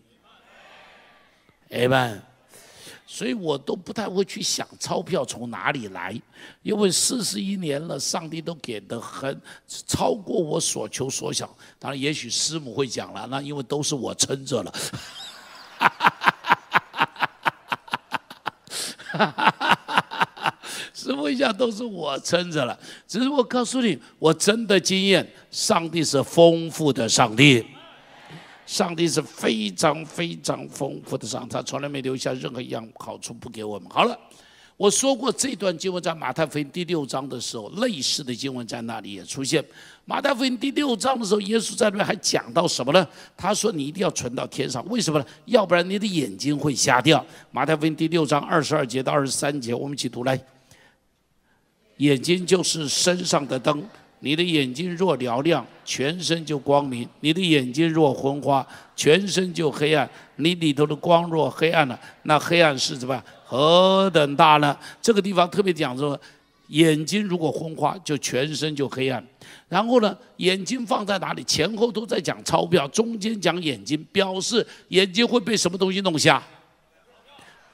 [1.70, 2.22] 哎们。
[3.08, 6.18] 所以我都不太会去想钞票从哪里来，
[6.62, 9.38] 因为四十一年了，上帝都给的很
[9.68, 11.50] 超过我所求所想。
[11.78, 14.74] 当然，也许师母会讲了，那因为都是我撑着了。
[20.94, 27.66] 师傅一下都是我撑着了，只是我告诉你，我真的经验，上帝是丰富的上帝。
[28.66, 33.90] 上帝是非常非常丰富的上，他从来没留下任何一样好处不给我们。
[33.90, 34.18] 好了，
[34.82, 39.64] 我说过这段经文在马太福音第六章的时候，类似的经文在那里也出现。
[40.06, 43.08] 马太福音第六章的时候，耶稣在那边还讲到什么呢？
[43.38, 45.26] 他说：“你一定要存到天上，为什么呢？
[45.46, 50.44] 要不然你的眼睛会瞎掉。”马太福音第六章二十二节到二十三节，我们一起读来。
[51.98, 53.88] 眼睛就是身上的灯。
[54.24, 58.66] 你的眼睛若嘹亮，全身就光明；你的眼睛若昏花，
[58.96, 60.10] 全身就黑暗。
[60.38, 63.24] 你里头的光若黑暗了，那黑暗是什么？
[63.52, 64.78] 何等大呢？
[65.02, 66.18] 这个地方特别讲说，
[66.68, 69.22] 眼睛如果昏花，就全身就黑暗。
[69.68, 71.44] 然后呢，眼睛放在哪里？
[71.44, 76.42] 前后都在讲钞票，中间讲眼睛，表示眼睛会被什么东西弄瞎？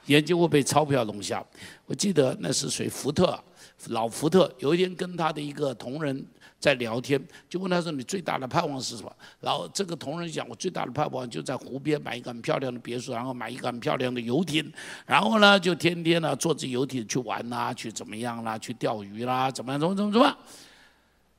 [0.08, 1.42] 眼睛会被钞票弄瞎。
[1.86, 2.86] 我记得那是谁？
[2.86, 3.42] 福特，
[3.86, 6.26] 老福特，有一天跟他的一个同仁。
[6.60, 14.68] 在聊天，就问他说：“你最大的盼望是什么？”然后这个同仁讲：“我最大的盼望就在湖边买一个很漂亮的别墅，然后买一个很漂亮的游艇，
[15.06, 20.36] 然后呢，就天天呢坐着游艇去玩呐，去怎么样啦，去钓鱼啦，怎么样，怎么怎么怎么。”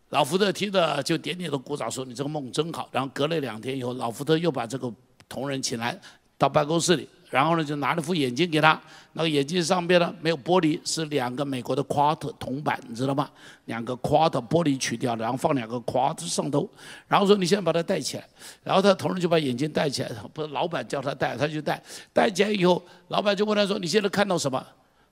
[0.08, 4.90] 老福特听着就点点头鼓掌说：“你这个梦真好。”然后隔了两天以后，老福特又把这个
[5.28, 6.00] 同仁请来
[6.38, 7.06] 到办公室里。
[7.30, 8.80] 然后呢，就拿了副眼镜给他，
[9.14, 13.30] 那个眼镜上边呢没有玻璃，是两个美国的 Quad 铜板，你知道吗？
[13.66, 16.68] 两个 Quad 玻璃取掉，然后放两个 Quad 上头，
[17.08, 18.28] 然后说你现在把它戴起来，
[18.64, 24.66] 然后他同事就把眼镜戴起来，不是老板叫他戴，他就戴，戴起来以后，老板就问他说你现在看到什么？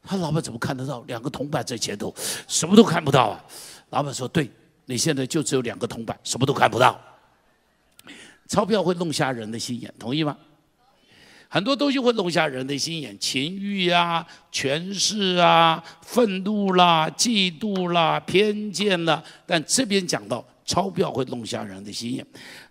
[0.04, 1.02] 他老板怎么看得到？
[1.08, 2.14] 两个铜板在前头，
[2.48, 3.44] 什么都看不到啊。
[3.90, 4.50] 老板说对，
[4.86, 7.00] 你现在就只有两个铜板，什么都看不到。
[8.48, 10.38] 钞票会弄瞎人的心眼，同意吗？
[11.58, 19.24] 很多东西会弄瞎人的心眼，情欲啊、权势啊、愤怒啦、嫉妒啦、偏见啦。
[19.44, 22.24] 但这边讲到钞票会弄瞎人的心眼，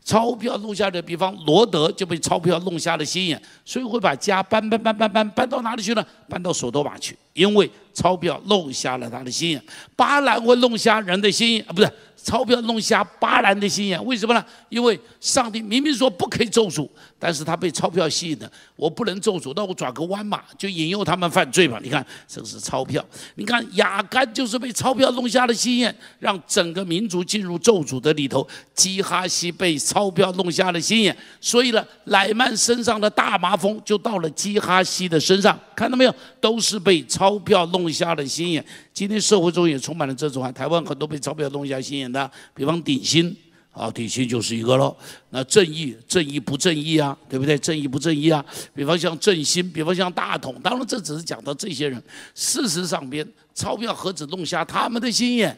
[0.05, 6.07] 钞票弄瞎的，比方罗德就被钞票弄瞎了心眼，所以会把家搬搬搬搬搬搬到哪里去呢？
[6.29, 9.61] 搬到索多玛去，因为钞票弄瞎了他的心眼。
[9.97, 11.93] 巴兰会弄瞎人的心眼啊，不是。
[12.27, 14.45] 钞票弄瞎巴兰的心眼，为什么呢？
[14.69, 16.89] 因为上帝明明说不可以咒诅，
[17.21, 18.51] 但是他被钞票吸引了。
[18.75, 21.79] 我不能咒诅，那我转个弯嘛，就引诱他们犯罪嘛。
[21.81, 23.05] 你看，这是钞票。
[23.37, 28.45] 你看雅干就是被钞票弄瞎了心眼，让整个民族进入咒诅的里头。
[28.75, 35.57] 基哈西被钞票弄瞎了心眼，所以呢，乃曼身上的大麻风就到了基哈西的身上。
[35.77, 36.13] 看到没有？
[36.41, 38.65] 都是被钞票弄瞎了心眼。
[38.97, 43.37] 今天社会中也充满了这种啊，台湾很多被钞票弄瞎心眼的，比方鼎新，
[43.71, 44.97] 啊，鼎新就是一个喽。
[45.29, 47.59] 那正义，正义不正义啊，对不对？
[47.59, 48.43] 正义不正义啊？
[48.75, 52.03] 比方像振兴，比方像大统，当然这只是讲到这些人。
[52.35, 55.55] 事实上边，钞票何止弄瞎他们的心眼，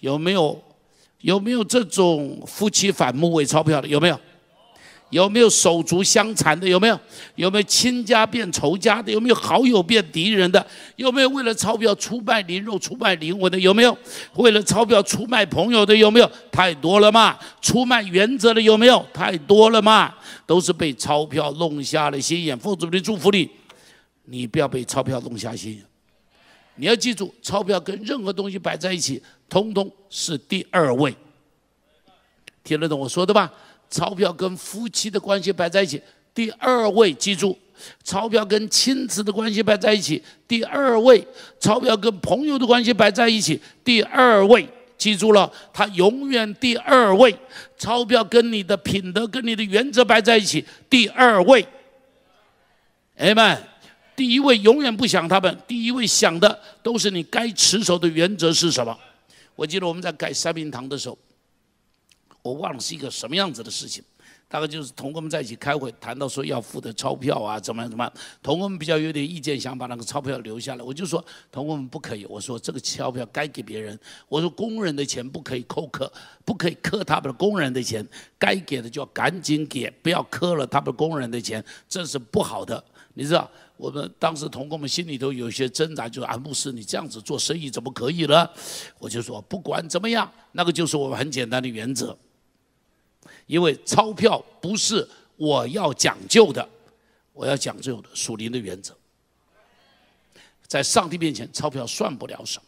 [0.00, 0.60] 有没有？
[1.20, 3.86] 有没有这种夫妻反目为钞票的？
[3.86, 4.18] 有没有？
[5.10, 6.66] 有没有手足相残的？
[6.66, 6.98] 有没有？
[7.34, 9.12] 有没有亲家变仇家的？
[9.12, 10.64] 有没有好友变敌人的？
[10.96, 13.58] 有没有为了钞票出卖灵肉、出卖灵魂的？
[13.58, 13.96] 有没有
[14.34, 15.94] 为了钞票出卖朋友的？
[15.94, 16.30] 有没有？
[16.50, 17.38] 太多了嘛！
[17.60, 19.04] 出卖原则的有没有？
[19.12, 20.14] 太多了嘛！
[20.46, 22.56] 都是被钞票弄瞎了心眼。
[22.58, 23.50] 奉主的祝福你，
[24.24, 25.84] 你不要被钞票弄瞎心眼。
[26.76, 31.14] 你要记住，钞票跟任何东西摆在一起，通通是第二位。
[32.62, 33.52] 听得懂我说的吧？
[33.90, 36.00] 钞票跟夫妻的关系摆在一起，
[36.32, 37.56] 第二位，记住；
[38.04, 41.20] 钞票跟亲子的关系摆在一起，第二位；
[41.58, 47.36] 钞票跟朋友的关系摆在一起，第二位，记住了，它永远第二位。
[47.76, 51.66] 钞票跟你的品德、跟你的原则摆在一起，第二位。
[53.16, 53.58] 哎们，
[54.14, 58.96] 第一位永远不想他们，第一位想的都是你该持守的原则是什么？
[59.56, 61.18] 我记得我们在盖三明堂的时候。
[62.42, 64.02] 我忘了是一个什么样子的事情，
[64.48, 68.12] 大概就是同工们在一起开会，谈到说要付的钞票啊，怎么样怎么样。
[68.42, 70.82] 同工们比较有点意见，想把那个钞票留下来。
[70.82, 73.98] 我就说同工们不可以，我说这个钞票该给别人。
[74.28, 76.10] 我说工人的钱不可以扣克，
[76.44, 78.06] 不可以克他们的工人的钱，
[78.38, 82.82] 该给的就要赶紧给，不要克了他们工人的钱，这是不好的。
[83.14, 88.48] 你知道，我们当时同工们心里头有些挣扎，就是啊，牧师你这样子做生意怎么可以呢？
[88.98, 92.16] 我就说不管怎么样，那个就是我们很简单的原则。
[93.50, 96.66] 因为钞票不是我要讲究的，
[97.32, 98.94] 我要讲究的属灵的原则，
[100.68, 102.64] 在上帝面前，钞票算不了什么。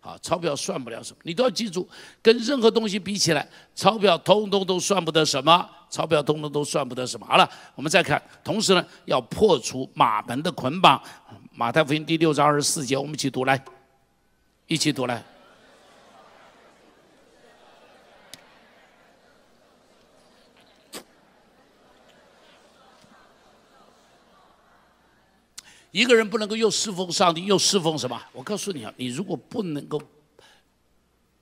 [0.00, 1.88] 好，钞票算不了什么，你都要记住，
[2.20, 7.24] 跟任何东西比起来，钞票通通都算不得什么，钞票通通都算不得什么。
[7.24, 11.00] 好了，我们再看，同时呢，要破除马门的捆绑。
[11.52, 13.64] 马太福音第六章二十四节，我们一起读来，
[14.66, 15.24] 一起读来。
[25.94, 28.20] 一个人不能够又侍奉上帝又侍奉什么？
[28.32, 30.02] 我告诉你啊，你如果不能够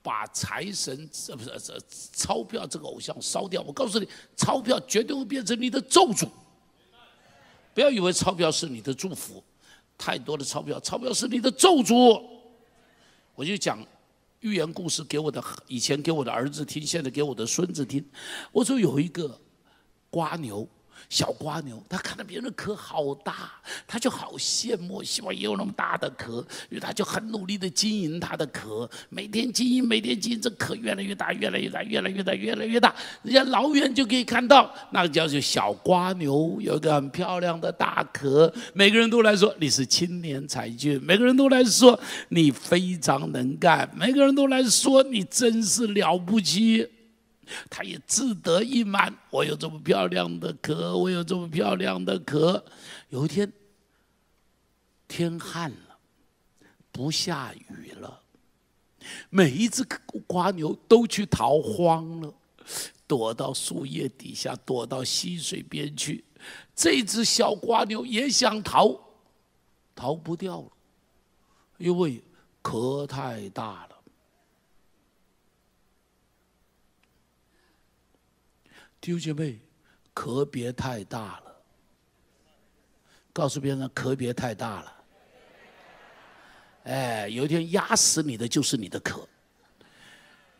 [0.02, 1.80] 把财神这不是这
[2.12, 6.28] 钞票这个偶像烧掉，我告诉你，钞票绝对会变成你的咒诅。
[7.72, 9.42] 不要以为钞票是你的祝福，
[9.96, 12.22] 太多的钞票，钞票是你的咒诅。
[13.34, 13.82] 我就讲
[14.40, 18.06] 寓言故事给我的以前给我的儿子听，现在给我的孙子听。
[18.52, 19.40] 我说有一个
[20.10, 20.68] 瓜牛。
[21.08, 23.52] 小瓜牛，他看到别人的壳好大，
[23.86, 41.98] 他就好羡慕，希望也有那么大的壳，因为他就很努力的经营他的壳，每天经营，每天经营，这壳越来越大，越来越大，越来越大，越来越大，人家老远就可以看到，那个叫做小瓜牛，有一个很漂亮的大壳，每个人都来说你是青年才俊，每个人都来说
[42.30, 46.88] 你非常能干，每个人都来说你真是了不起。
[47.68, 52.64] 他也自得意满，我有这么漂亮的壳，我有这么漂亮的壳。
[53.08, 53.52] 有一天，
[55.08, 55.98] 天旱了，
[56.90, 58.22] 不下雨了，
[59.28, 59.84] 每一只
[60.26, 62.32] 瓜牛都去逃荒了，
[63.06, 66.24] 躲到树叶底下，躲到溪水边去。
[66.74, 68.98] 这只小瓜牛也想逃，
[69.94, 70.72] 逃不掉了，
[71.78, 72.22] 因为
[72.62, 73.91] 壳太大了。
[79.02, 79.58] 弟兄姐妹，
[80.14, 81.52] 壳别太大了。
[83.32, 84.92] 告诉别人，壳别太大了。
[86.84, 89.28] 哎，有一天压死你的就是你的壳，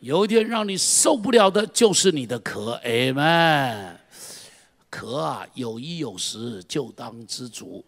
[0.01, 2.73] 有一天让你受不了的就是你的壳。
[2.83, 3.97] 哎们，
[4.91, 7.85] 壳啊，有衣有食就当知足。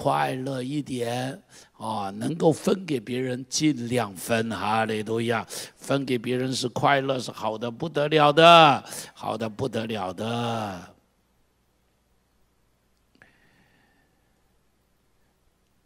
[0.00, 1.42] 快乐一点
[1.72, 5.44] 啊，能够分给别人尽量分哈，利路亚！
[5.76, 10.94] 分给别人是快乐，是好的不得了的，好的不得了的。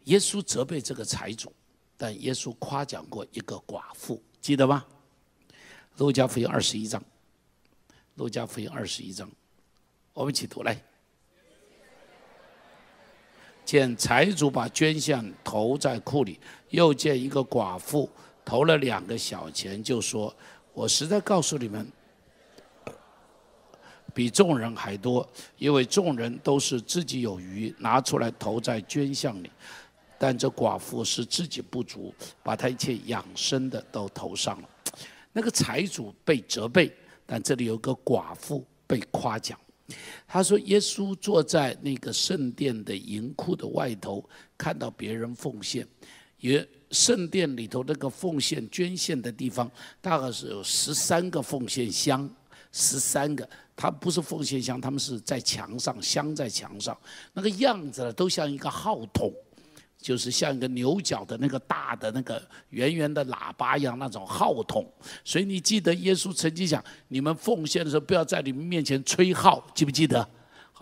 [0.05, 1.51] 耶稣责备这个财主，
[1.97, 4.85] 但耶稣夸奖过一个寡妇，记得吗？
[5.97, 7.03] 路加福音二十一章，
[8.17, 9.27] 路加福音二十一章，
[10.13, 10.92] 我们一起读来。
[13.65, 16.39] 见财主把捐项投在库里，
[16.71, 18.11] 又见一个寡妇
[18.45, 20.35] 投了两个小钱，就说
[20.75, 21.87] ：“我实在告诉你们，
[24.13, 25.27] 比众人还多，
[25.59, 29.51] 因为众人都是自己有余，拿出来投在捐项里，
[30.19, 34.69] 但这寡妇是自己不足，把她一切养生的都投上了。
[35.33, 36.93] 那个财主被责备，
[37.25, 39.59] 但这里有个寡妇被夸奖。”
[40.27, 44.27] 他说：“耶稣坐在那个圣殿的银库的外头，
[44.57, 45.87] 看到别人奉献，
[46.39, 49.71] 也圣殿里头那个奉献捐献的地方，
[50.01, 52.29] 大概是有十三个奉献箱，
[52.71, 56.97] 十三个，他不是奉献箱，他们是在墙上，镶在墙上，
[57.35, 59.33] 那个样子呢，都像一个号筒。
[60.03, 64.85] 就是像一个牛角的那个大的那个圆圆的喇叭一样那种号筒，
[65.25, 70.29] 所以你记得耶稣曾经讲，你们奉献的时候不要在你们面前吹号，记不记得？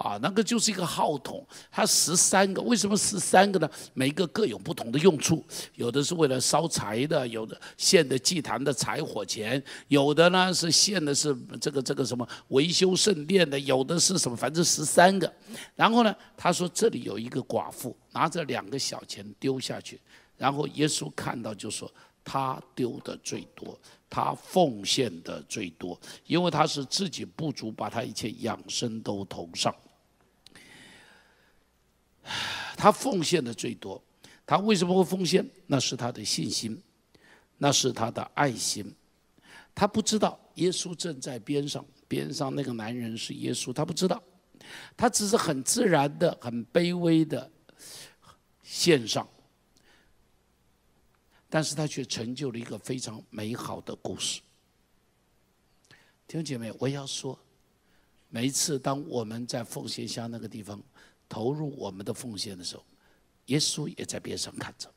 [0.01, 3.71] 啊，那个就是一个号筒，它十三个，为什么十三个呢？
[3.93, 5.45] 每个各有不同的用处，
[5.75, 15.31] 有的是为了烧柴的，有的献的祭坛的柴火钱，有的呢是献的是这个这个什么维修圣殿的，有的是什么，反正十三个。
[15.77, 20.01] 然后呢，他说这里有一个寡妇拿着两个小钱丢下去，
[20.39, 21.93] 然后耶稣看到就说，
[22.25, 23.79] 他丢的最多，
[24.09, 29.75] 他奉献的最多，因为他是自己不足，把他一切养生都投上。
[32.77, 34.03] 他奉献的最多，
[34.47, 35.49] 他为什么会奉献？
[35.67, 36.81] 那是他的信心，
[37.59, 38.95] 那是他的爱心。
[39.75, 44.23] 他不知道耶稣正在边上，边上那个男人是耶稣，他不知道，
[44.97, 47.51] 他只是很自然的、很卑微的
[48.63, 49.29] 献上，
[51.49, 54.41] 但是他却成就了一个非常美好的故事。
[56.27, 57.39] 弟兄姐妹，我要说，
[58.29, 60.81] 每一次当我们在奉献箱那个地方。
[61.31, 62.85] 投入我们的奉献的时候，
[63.47, 64.93] 耶稣也在边上看着。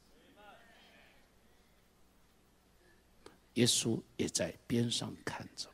[3.53, 5.69] 耶稣也在边上看着，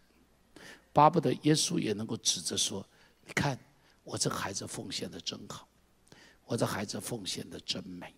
[0.92, 2.86] 巴不得耶稣也能够指着说
[3.26, 3.58] ：“你看，
[4.04, 5.66] 我这孩子奉献的真好，
[6.44, 8.14] 我这孩子奉献的真美。”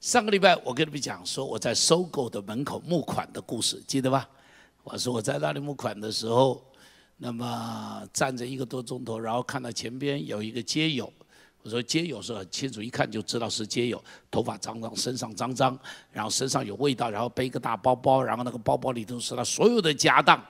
[0.00, 4.30] 上个礼拜我跟你们讲说我在收购的门口募款的故事，记得吧？
[4.84, 6.64] 我说我在那里募款的时候。
[7.22, 11.12] 那么站着一个多钟头，然后看到前边有一个街友，
[11.62, 15.78] 我说街友是很清楚，一看就知道是街友，头发脏脏，身上脏脏，
[16.10, 20.42] 然后身上有味道，然后背一个大包包，然后那个包包里头是他所有的家当，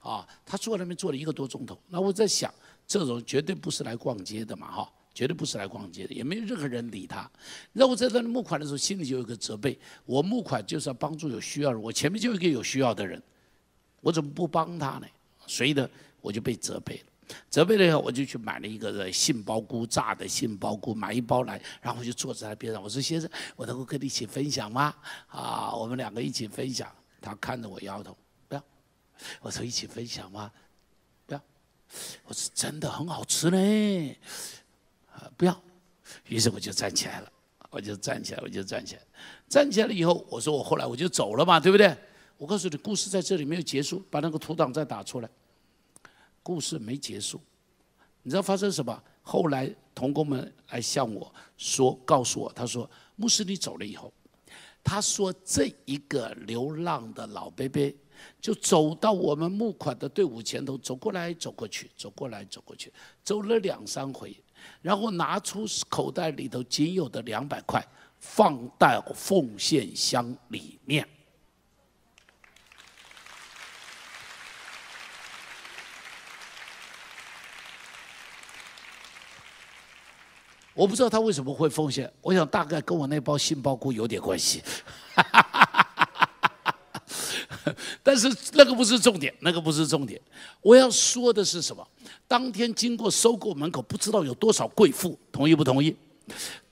[0.00, 2.52] 啊，他坐那边坐了一个多钟头，那我在想，
[2.84, 7.30] 这种绝对不是来逛街的嘛，哈，绝对不是来逛街的，也没有任何人理他。
[7.72, 13.22] 那我在那里募款的时候，心里就有一个责备，我募款就是要帮助有需要的人，我前面就一个有需要的人，
[14.00, 15.06] 我怎么不帮他呢？
[15.46, 15.88] 所以呢？
[16.20, 22.82] 我就被责备了，责备了以后，我就去买了一个杏鲍菇炸的杏鲍菇，买一包来，然后我就坐在他边上。
[22.82, 24.94] 我说：“先生，我能够跟你一起分享吗？”
[25.28, 26.90] 啊，我们两个一起分享。
[27.20, 28.16] 他看着我摇头，
[28.48, 28.62] 不要。
[29.40, 30.50] 我说：“一起分享吗？”
[31.26, 31.40] 不要。
[32.24, 34.16] 我说：“真的很好吃呢。”
[35.12, 35.60] 啊，不要。
[36.28, 37.32] 于是我就站起来了，
[37.70, 39.02] 我就站起来，我就站起来。
[39.48, 41.94] 站起来了以后，我说：“我后来我就走了嘛，对不对？”
[42.38, 45.28] 我告诉你，故事在这里没有结束，把那个图档再打出来。
[46.48, 47.38] 故事没结束，
[48.22, 49.02] 你知道发生什么？
[49.20, 54.10] 后来童工们来向我说，告诉我，他说：“牧师，你走了以后，
[54.82, 57.94] 他说这一个流浪的老伯伯
[58.40, 62.90] 就走到我们募款的队伍前头，走过来走过去，走过来走过去，
[63.22, 64.34] 走了两三回，
[64.80, 67.86] 然后拿出口袋里头仅有的两百块，
[68.18, 71.06] 放到奉献箱里面。”
[80.78, 84.62] 我不知道他为什么会奉献，我想大概跟我那包杏鲍菇有点关系，
[88.00, 90.20] 但是那个不是重点，那个不是重点。
[90.62, 91.84] 我要说的是什么？
[92.28, 95.96] 当天经过收购门口，不知道有多少贵妇，同意不同意？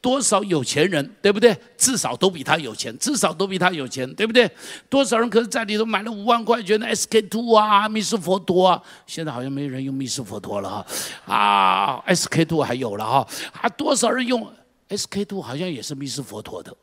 [0.00, 1.56] 多少有钱人，对不对？
[1.76, 4.48] 至少都比他有钱，至少都比他有钱，对不对？
[4.88, 13.26] 多少人可是在里头买了五万块钱的 SK two 啊，密斯佛陀啊，现在好像没人用密斯佛陀了哈，啊，SK two 还有了哈，
[13.60, 14.48] 啊，多少人用
[14.88, 16.76] SK two 好像也是密斯佛陀的，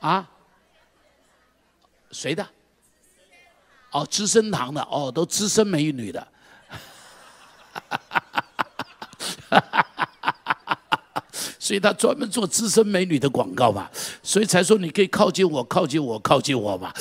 [0.00, 0.28] 啊，
[2.10, 2.44] 谁的？
[3.92, 6.26] 哦，资生堂的，哦，都资深美女的。
[11.62, 13.88] 所以他专门做资深美女的广告嘛，
[14.20, 16.92] 所以才说你可以靠近我，靠近我，靠近我嘛。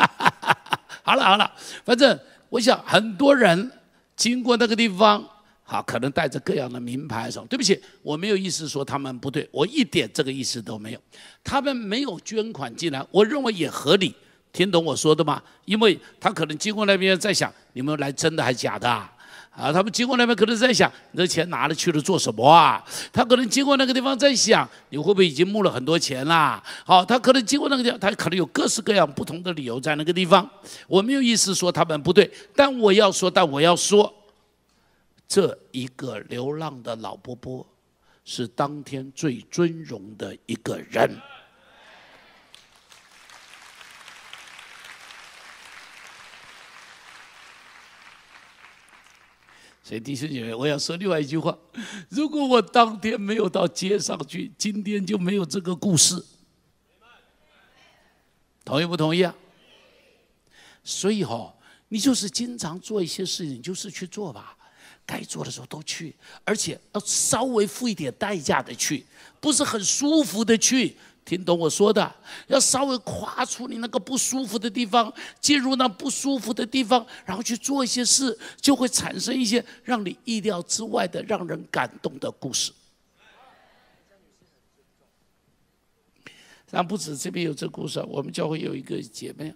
[1.02, 1.50] 好了好了，
[1.82, 2.20] 反正
[2.50, 3.72] 我想很多人
[4.14, 5.26] 经过那个地方，
[5.62, 7.46] 好可能带着各样的名牌什么。
[7.48, 11.00] 对不起，我没有意思说他们不对，我一点这个意思都没有。
[11.42, 14.14] 他们没有捐款进来，我认为也合理。
[14.52, 15.42] 听懂我说的吗？
[15.64, 18.86] 因为他可能经过那边在想，你们来真的还是假的？
[18.86, 19.10] 啊，
[19.50, 22.82] 啊他们经过那边可能在想，你的钱拿了去了做什么啊？
[23.12, 26.62] 他可能经过那个地方在想，你会不会已经募了很多钱啦？
[26.84, 30.48] 好，他可能经过那个地方，他可能有各式各样不同的理由在那个地方。
[30.86, 34.14] 我没有意思说他们不对，但我要说，但我要说，
[35.28, 37.66] 这一个流浪的老伯伯，
[38.24, 41.10] 是当天最尊荣的一个人。
[49.82, 51.56] 所以弟兄姐妹，我要说另外一句话：
[52.10, 56.24] 如果我当天没有到街上去，今天就没有这个故事。
[58.64, 59.34] 同意不同意啊？
[60.84, 61.54] 所以哈，
[61.88, 64.56] 你就是经常做一些事情，就是去做吧。
[65.06, 66.14] 该做的时候都去，
[66.44, 69.04] 而且要稍微付一点代价的去，
[69.40, 70.96] 不是很舒服的去。
[71.24, 72.14] 听懂我说的？
[72.48, 82.72] 要稍微跨出你那个不舒服的地方，进入那不舒服的地方，然后去做一些事，就会产生一些让你意料之外的、让人感动的故事。
[86.72, 89.54] 但不止这边有这故事，我们教会有一个姐妹，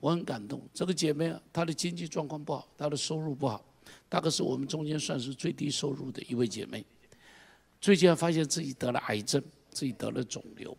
[0.00, 0.60] 我很感动。
[0.72, 3.64] 这个姐妹，她的经济状况不好，她的收入不好，
[4.08, 6.84] 大概是我们中间算是最低收入的一位姐妹。
[7.80, 10.76] 最近发现自己得了癌症，自己得了肿瘤。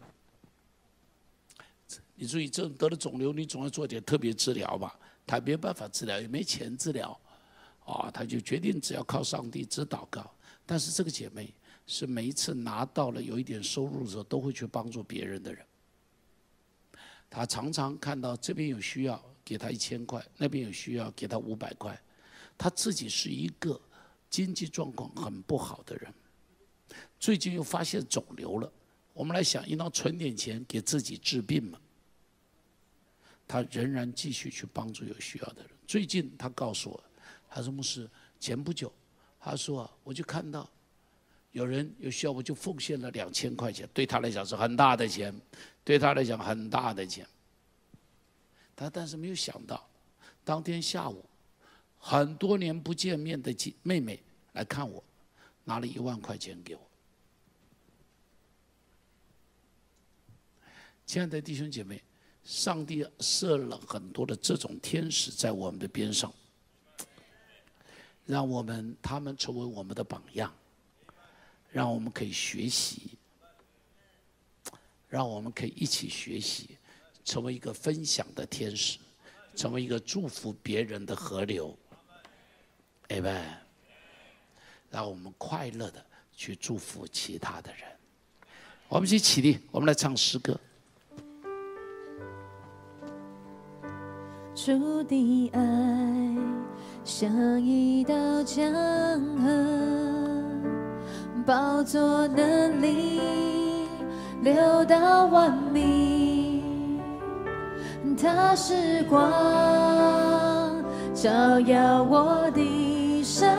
[2.16, 4.98] 你注意，这得了肿瘤，你总要做点特别治疗吧？
[5.28, 7.20] 他没办法治疗，也没钱治疗，
[7.84, 10.30] 啊，他就决定只要靠上帝，只祷告。
[10.66, 11.54] 但是这个姐妹
[11.86, 15.66] 是每一次拿到了有一点收入的时候，都会去帮助别人的人。
[17.30, 22.00] 他常常看到这边有需要，给他一千块；那边有需要，给他五百块。
[22.58, 23.80] 他自己是一个
[24.30, 26.14] 经济状况很不好的人，
[27.20, 28.72] 最近又发现肿瘤了。
[29.14, 31.80] 我们来想，应当存点钱给自己治病嘛？
[33.48, 35.72] 他仍然继续去帮助有需要的人。
[35.86, 37.04] 最近他告诉我，
[37.48, 38.92] 他说：“牧师，前不久，
[39.40, 40.68] 他说我就看到
[41.52, 45.34] 有人有需要，我就奉献了两千块钱，对他来讲是很大的钱，
[45.84, 47.26] 对他来讲很大的钱。
[48.76, 49.88] 他但是没有想到，
[50.44, 51.24] 当天下午，
[52.00, 54.22] 很多年不见面的姐妹妹
[54.54, 55.04] 来看我，
[55.64, 56.82] 拿了一万块钱给我。
[61.06, 62.02] 亲爱的弟兄姐妹。”
[62.46, 66.32] 上帝设了很多的这种天使在我们的边上，
[68.26, 70.54] 让我们他们成为我们的榜样，
[71.72, 73.18] 让我们可以学习，
[75.10, 76.78] 让我们可以一起学习，
[77.24, 79.00] 成为一个分享的天使，
[79.56, 81.76] 成为一个祝福别人的河流。
[83.10, 83.58] Amen。
[84.92, 87.84] 让我们快乐的去祝福其他的人。
[88.88, 90.58] 我们一起起立，我们来唱诗歌。
[94.56, 95.60] 主的爱
[97.04, 97.30] 像
[97.62, 98.72] 一道江
[99.38, 99.52] 河，
[101.46, 103.20] 宝座能力
[104.42, 106.64] 流到万民。
[108.18, 109.22] 它是光，
[111.14, 113.54] 照耀我的生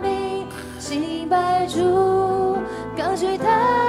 [0.00, 0.46] 命，
[0.78, 2.56] 敬拜主，
[2.96, 3.81] 高举他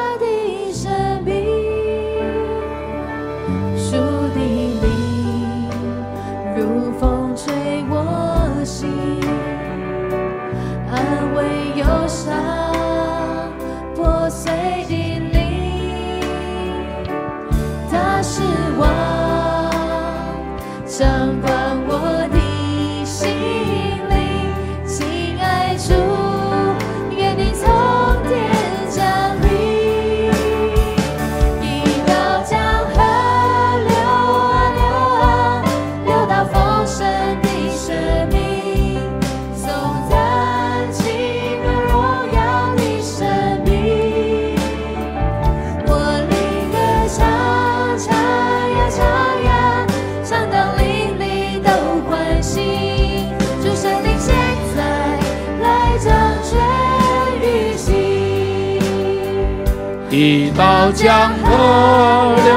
[60.54, 62.48] 一道江河流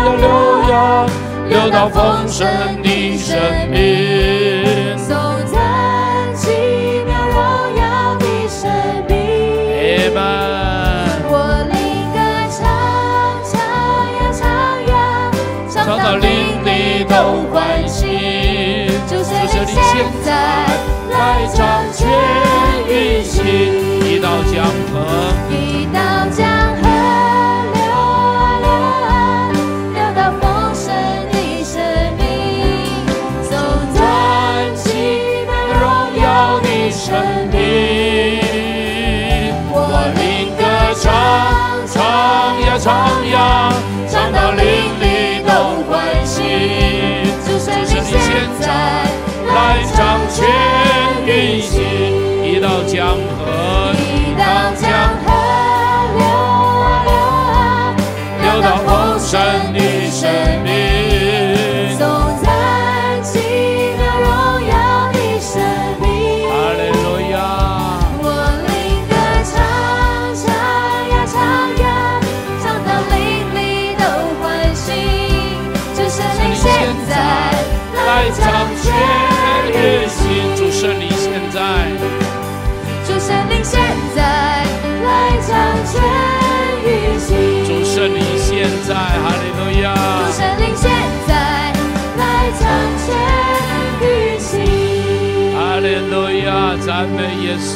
[0.00, 0.26] 呀流
[0.68, 1.06] 呀，
[1.48, 2.44] 流到丰盛
[2.82, 3.38] 的生
[3.70, 4.98] 命。
[4.98, 5.14] 颂
[5.46, 6.50] 赞奇
[7.06, 7.36] 妙荣
[7.76, 8.68] 耀的生
[9.06, 9.14] 命。
[11.28, 11.32] 我
[11.70, 11.78] 灵
[12.10, 12.18] 歌
[12.50, 12.58] 唱
[13.44, 13.54] 唱
[14.16, 14.42] 呀唱
[14.88, 15.30] 呀，
[15.70, 16.26] 唱到邻
[16.64, 17.14] 里都
[17.54, 18.90] 欢喜。
[19.06, 19.30] 就是
[19.64, 20.28] 你现在
[21.12, 22.10] 来掌权
[22.88, 23.44] 运行。
[24.04, 24.64] 一道江
[78.06, 78.44] 来掌
[78.82, 78.84] 权
[79.72, 79.74] 运
[80.08, 80.20] 行，
[80.56, 81.58] 主圣灵现在，
[83.04, 83.80] 主圣灵现
[84.14, 84.18] 在
[85.04, 85.06] 来
[85.46, 85.50] 掌
[85.84, 85.94] 权
[86.84, 86.88] 运
[87.18, 87.28] 行，
[87.66, 90.84] 主圣灵现在，哈利路亚，主圣灵现
[91.26, 91.30] 在
[92.16, 92.22] 来
[92.60, 92.62] 掌
[93.04, 93.06] 权
[94.02, 94.04] 运
[94.38, 94.52] 行，
[95.54, 96.48] 哈利路亚，
[96.84, 97.70] 赞美耶稣。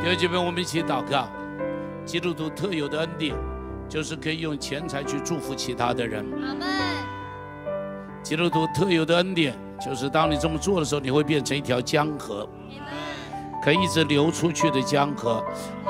[0.00, 1.28] 弟兄姐妹，我们一起祷告，
[2.04, 3.34] 基督徒特有的恩典。
[3.94, 6.26] 就是可以用钱财去祝福其他的人。
[6.42, 6.66] 阿门。
[8.24, 12.44] 基督徒特有的恩典，就是当你这么做的时候，你会变成一条江河，
[13.62, 15.40] 可以一直流出去的江河，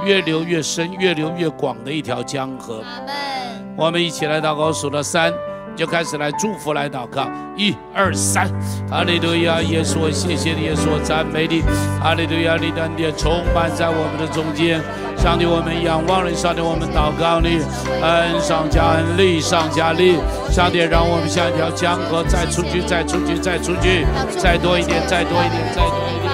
[0.05, 2.85] 越流越深，越流越广的一条江河。
[3.75, 5.33] 我们一起来祷告，数到三。
[5.77, 8.49] 就开始来祝福，来祷告，一二三，
[8.89, 11.63] 哈利路亚，耶稣，谢谢你，耶稣，赞美你，
[12.01, 14.81] 哈利路亚，你的恩典充满在我们的中间，
[15.17, 17.59] 上帝，我们仰望你，上帝，我们祷告你，
[18.03, 20.17] 恩上加恩，力上加力，
[20.51, 24.07] 上帝，让我们像一条江河，再出去，再出去，再出去，
[24.39, 26.34] 再多一点，再多一点，再多一点。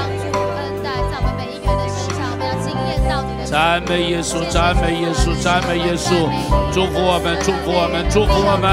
[3.50, 6.30] 赞美耶稣，赞美耶稣，赞美耶稣，
[6.72, 8.70] 祝福我们，祝福我们，祝福我们。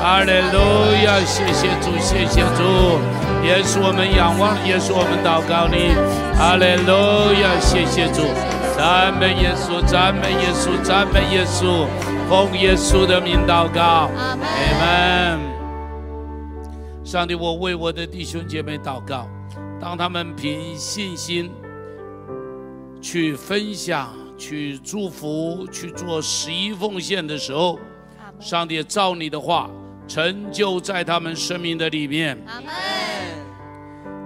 [0.00, 3.02] 阿利路亚，谢谢主，谢谢主，
[3.44, 5.90] 耶稣我们仰望，耶稣我们祷告你。
[6.38, 8.22] 阿利路亚，谢谢主，
[8.78, 11.88] 赞美耶稣，赞美耶稣，赞美耶稣，
[12.30, 14.08] 奉耶稣的名祷告。
[14.14, 15.40] 阿门。
[17.04, 19.26] 上帝，我为我的弟兄姐妹祷告，
[19.80, 21.50] 当他们凭信心
[23.06, 27.78] 去分享、去祝福、去做十一奉献的时候，
[28.40, 29.70] 上帝照你的话。
[30.08, 32.68] 成就在他们生命的里面，阿门。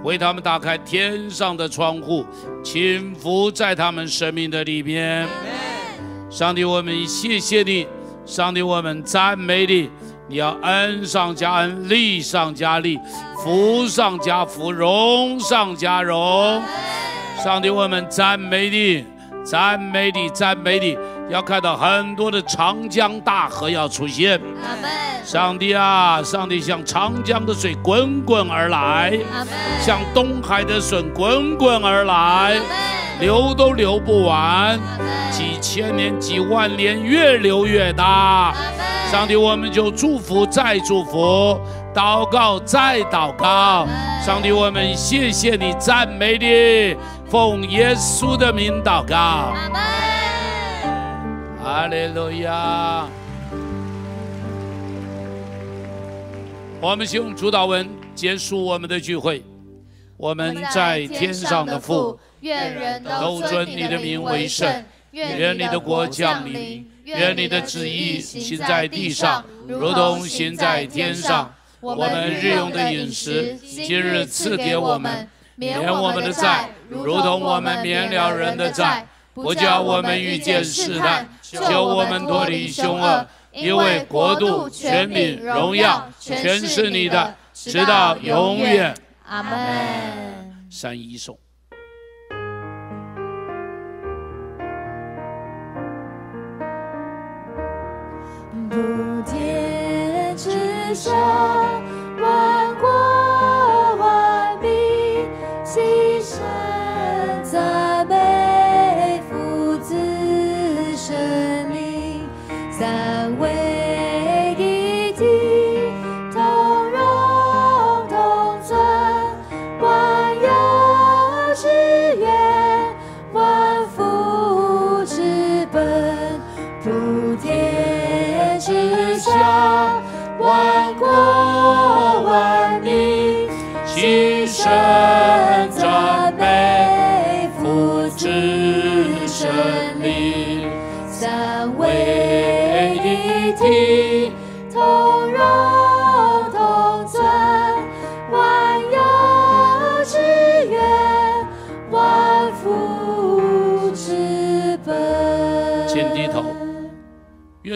[0.03, 2.25] 为他们打开天上的窗户，
[2.65, 5.29] 轻福在他们生命的里面，
[6.31, 7.87] 上帝，我们谢谢你，
[8.25, 9.91] 上帝，我们赞美你。
[10.27, 12.99] 你要恩上加恩，利上加利，
[13.43, 16.63] 福上加福，荣上加荣。
[17.43, 19.07] 上帝，我们赞美你，
[19.43, 20.97] 赞美你，赞美你。
[21.31, 24.39] 要看到很多的长江大河要出现，
[25.25, 29.19] 上帝啊，上帝像长江的水滚滚而来。
[29.81, 32.61] 像东海的水滚滚而来，
[33.21, 34.79] 流都流不完，
[35.31, 38.53] 几千年、几万年，越流越大，
[39.11, 41.59] 上帝，我们就祝福再祝福，
[41.95, 43.87] 祷告再祷告。
[44.27, 46.95] 上帝，我们谢谢你，赞美你，
[47.31, 49.81] 奉耶稣的名祷告，阿门。
[51.63, 53.07] 哈利路亚！
[56.81, 59.45] 我们用主祷文结束我们的聚会。
[60.17, 64.69] 我们在天上的父，愿人都尊你的名为圣。
[65.13, 66.85] 愿你的国降临。
[67.05, 71.55] 愿你的旨意行在地上，如同行在天上。
[71.81, 75.29] 我们日用的饮食，今日赐给我们，
[75.69, 79.07] 免我们的债，如同我们免了人的债。
[79.33, 88.95] 不叫我们遇见试探，救我们脱离凶恶，因为国度、权柄、荣耀，全是你的，直到永远。
[89.27, 89.53] 阿门。
[90.71, 91.39] 三一颂。
[98.69, 98.77] 不
[99.31, 101.13] 天之下，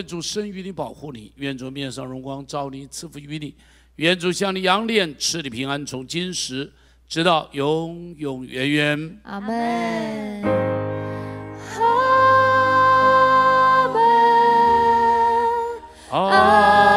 [0.05, 3.55] 愿主生于你，保护你；愿主面上荣光照你，赐福于你；
[3.97, 6.71] 愿主向你扬脸，赐你平安，从今时
[7.09, 9.19] 直到永永远远。
[9.23, 10.43] 阿门。
[16.11, 16.94] 阿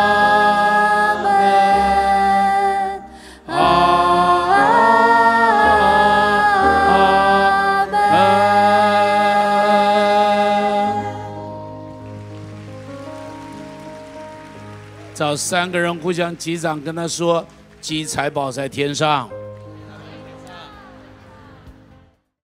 [15.17, 17.43] 找三个人互相击掌，跟他说：
[17.81, 19.27] 积财宝在天上。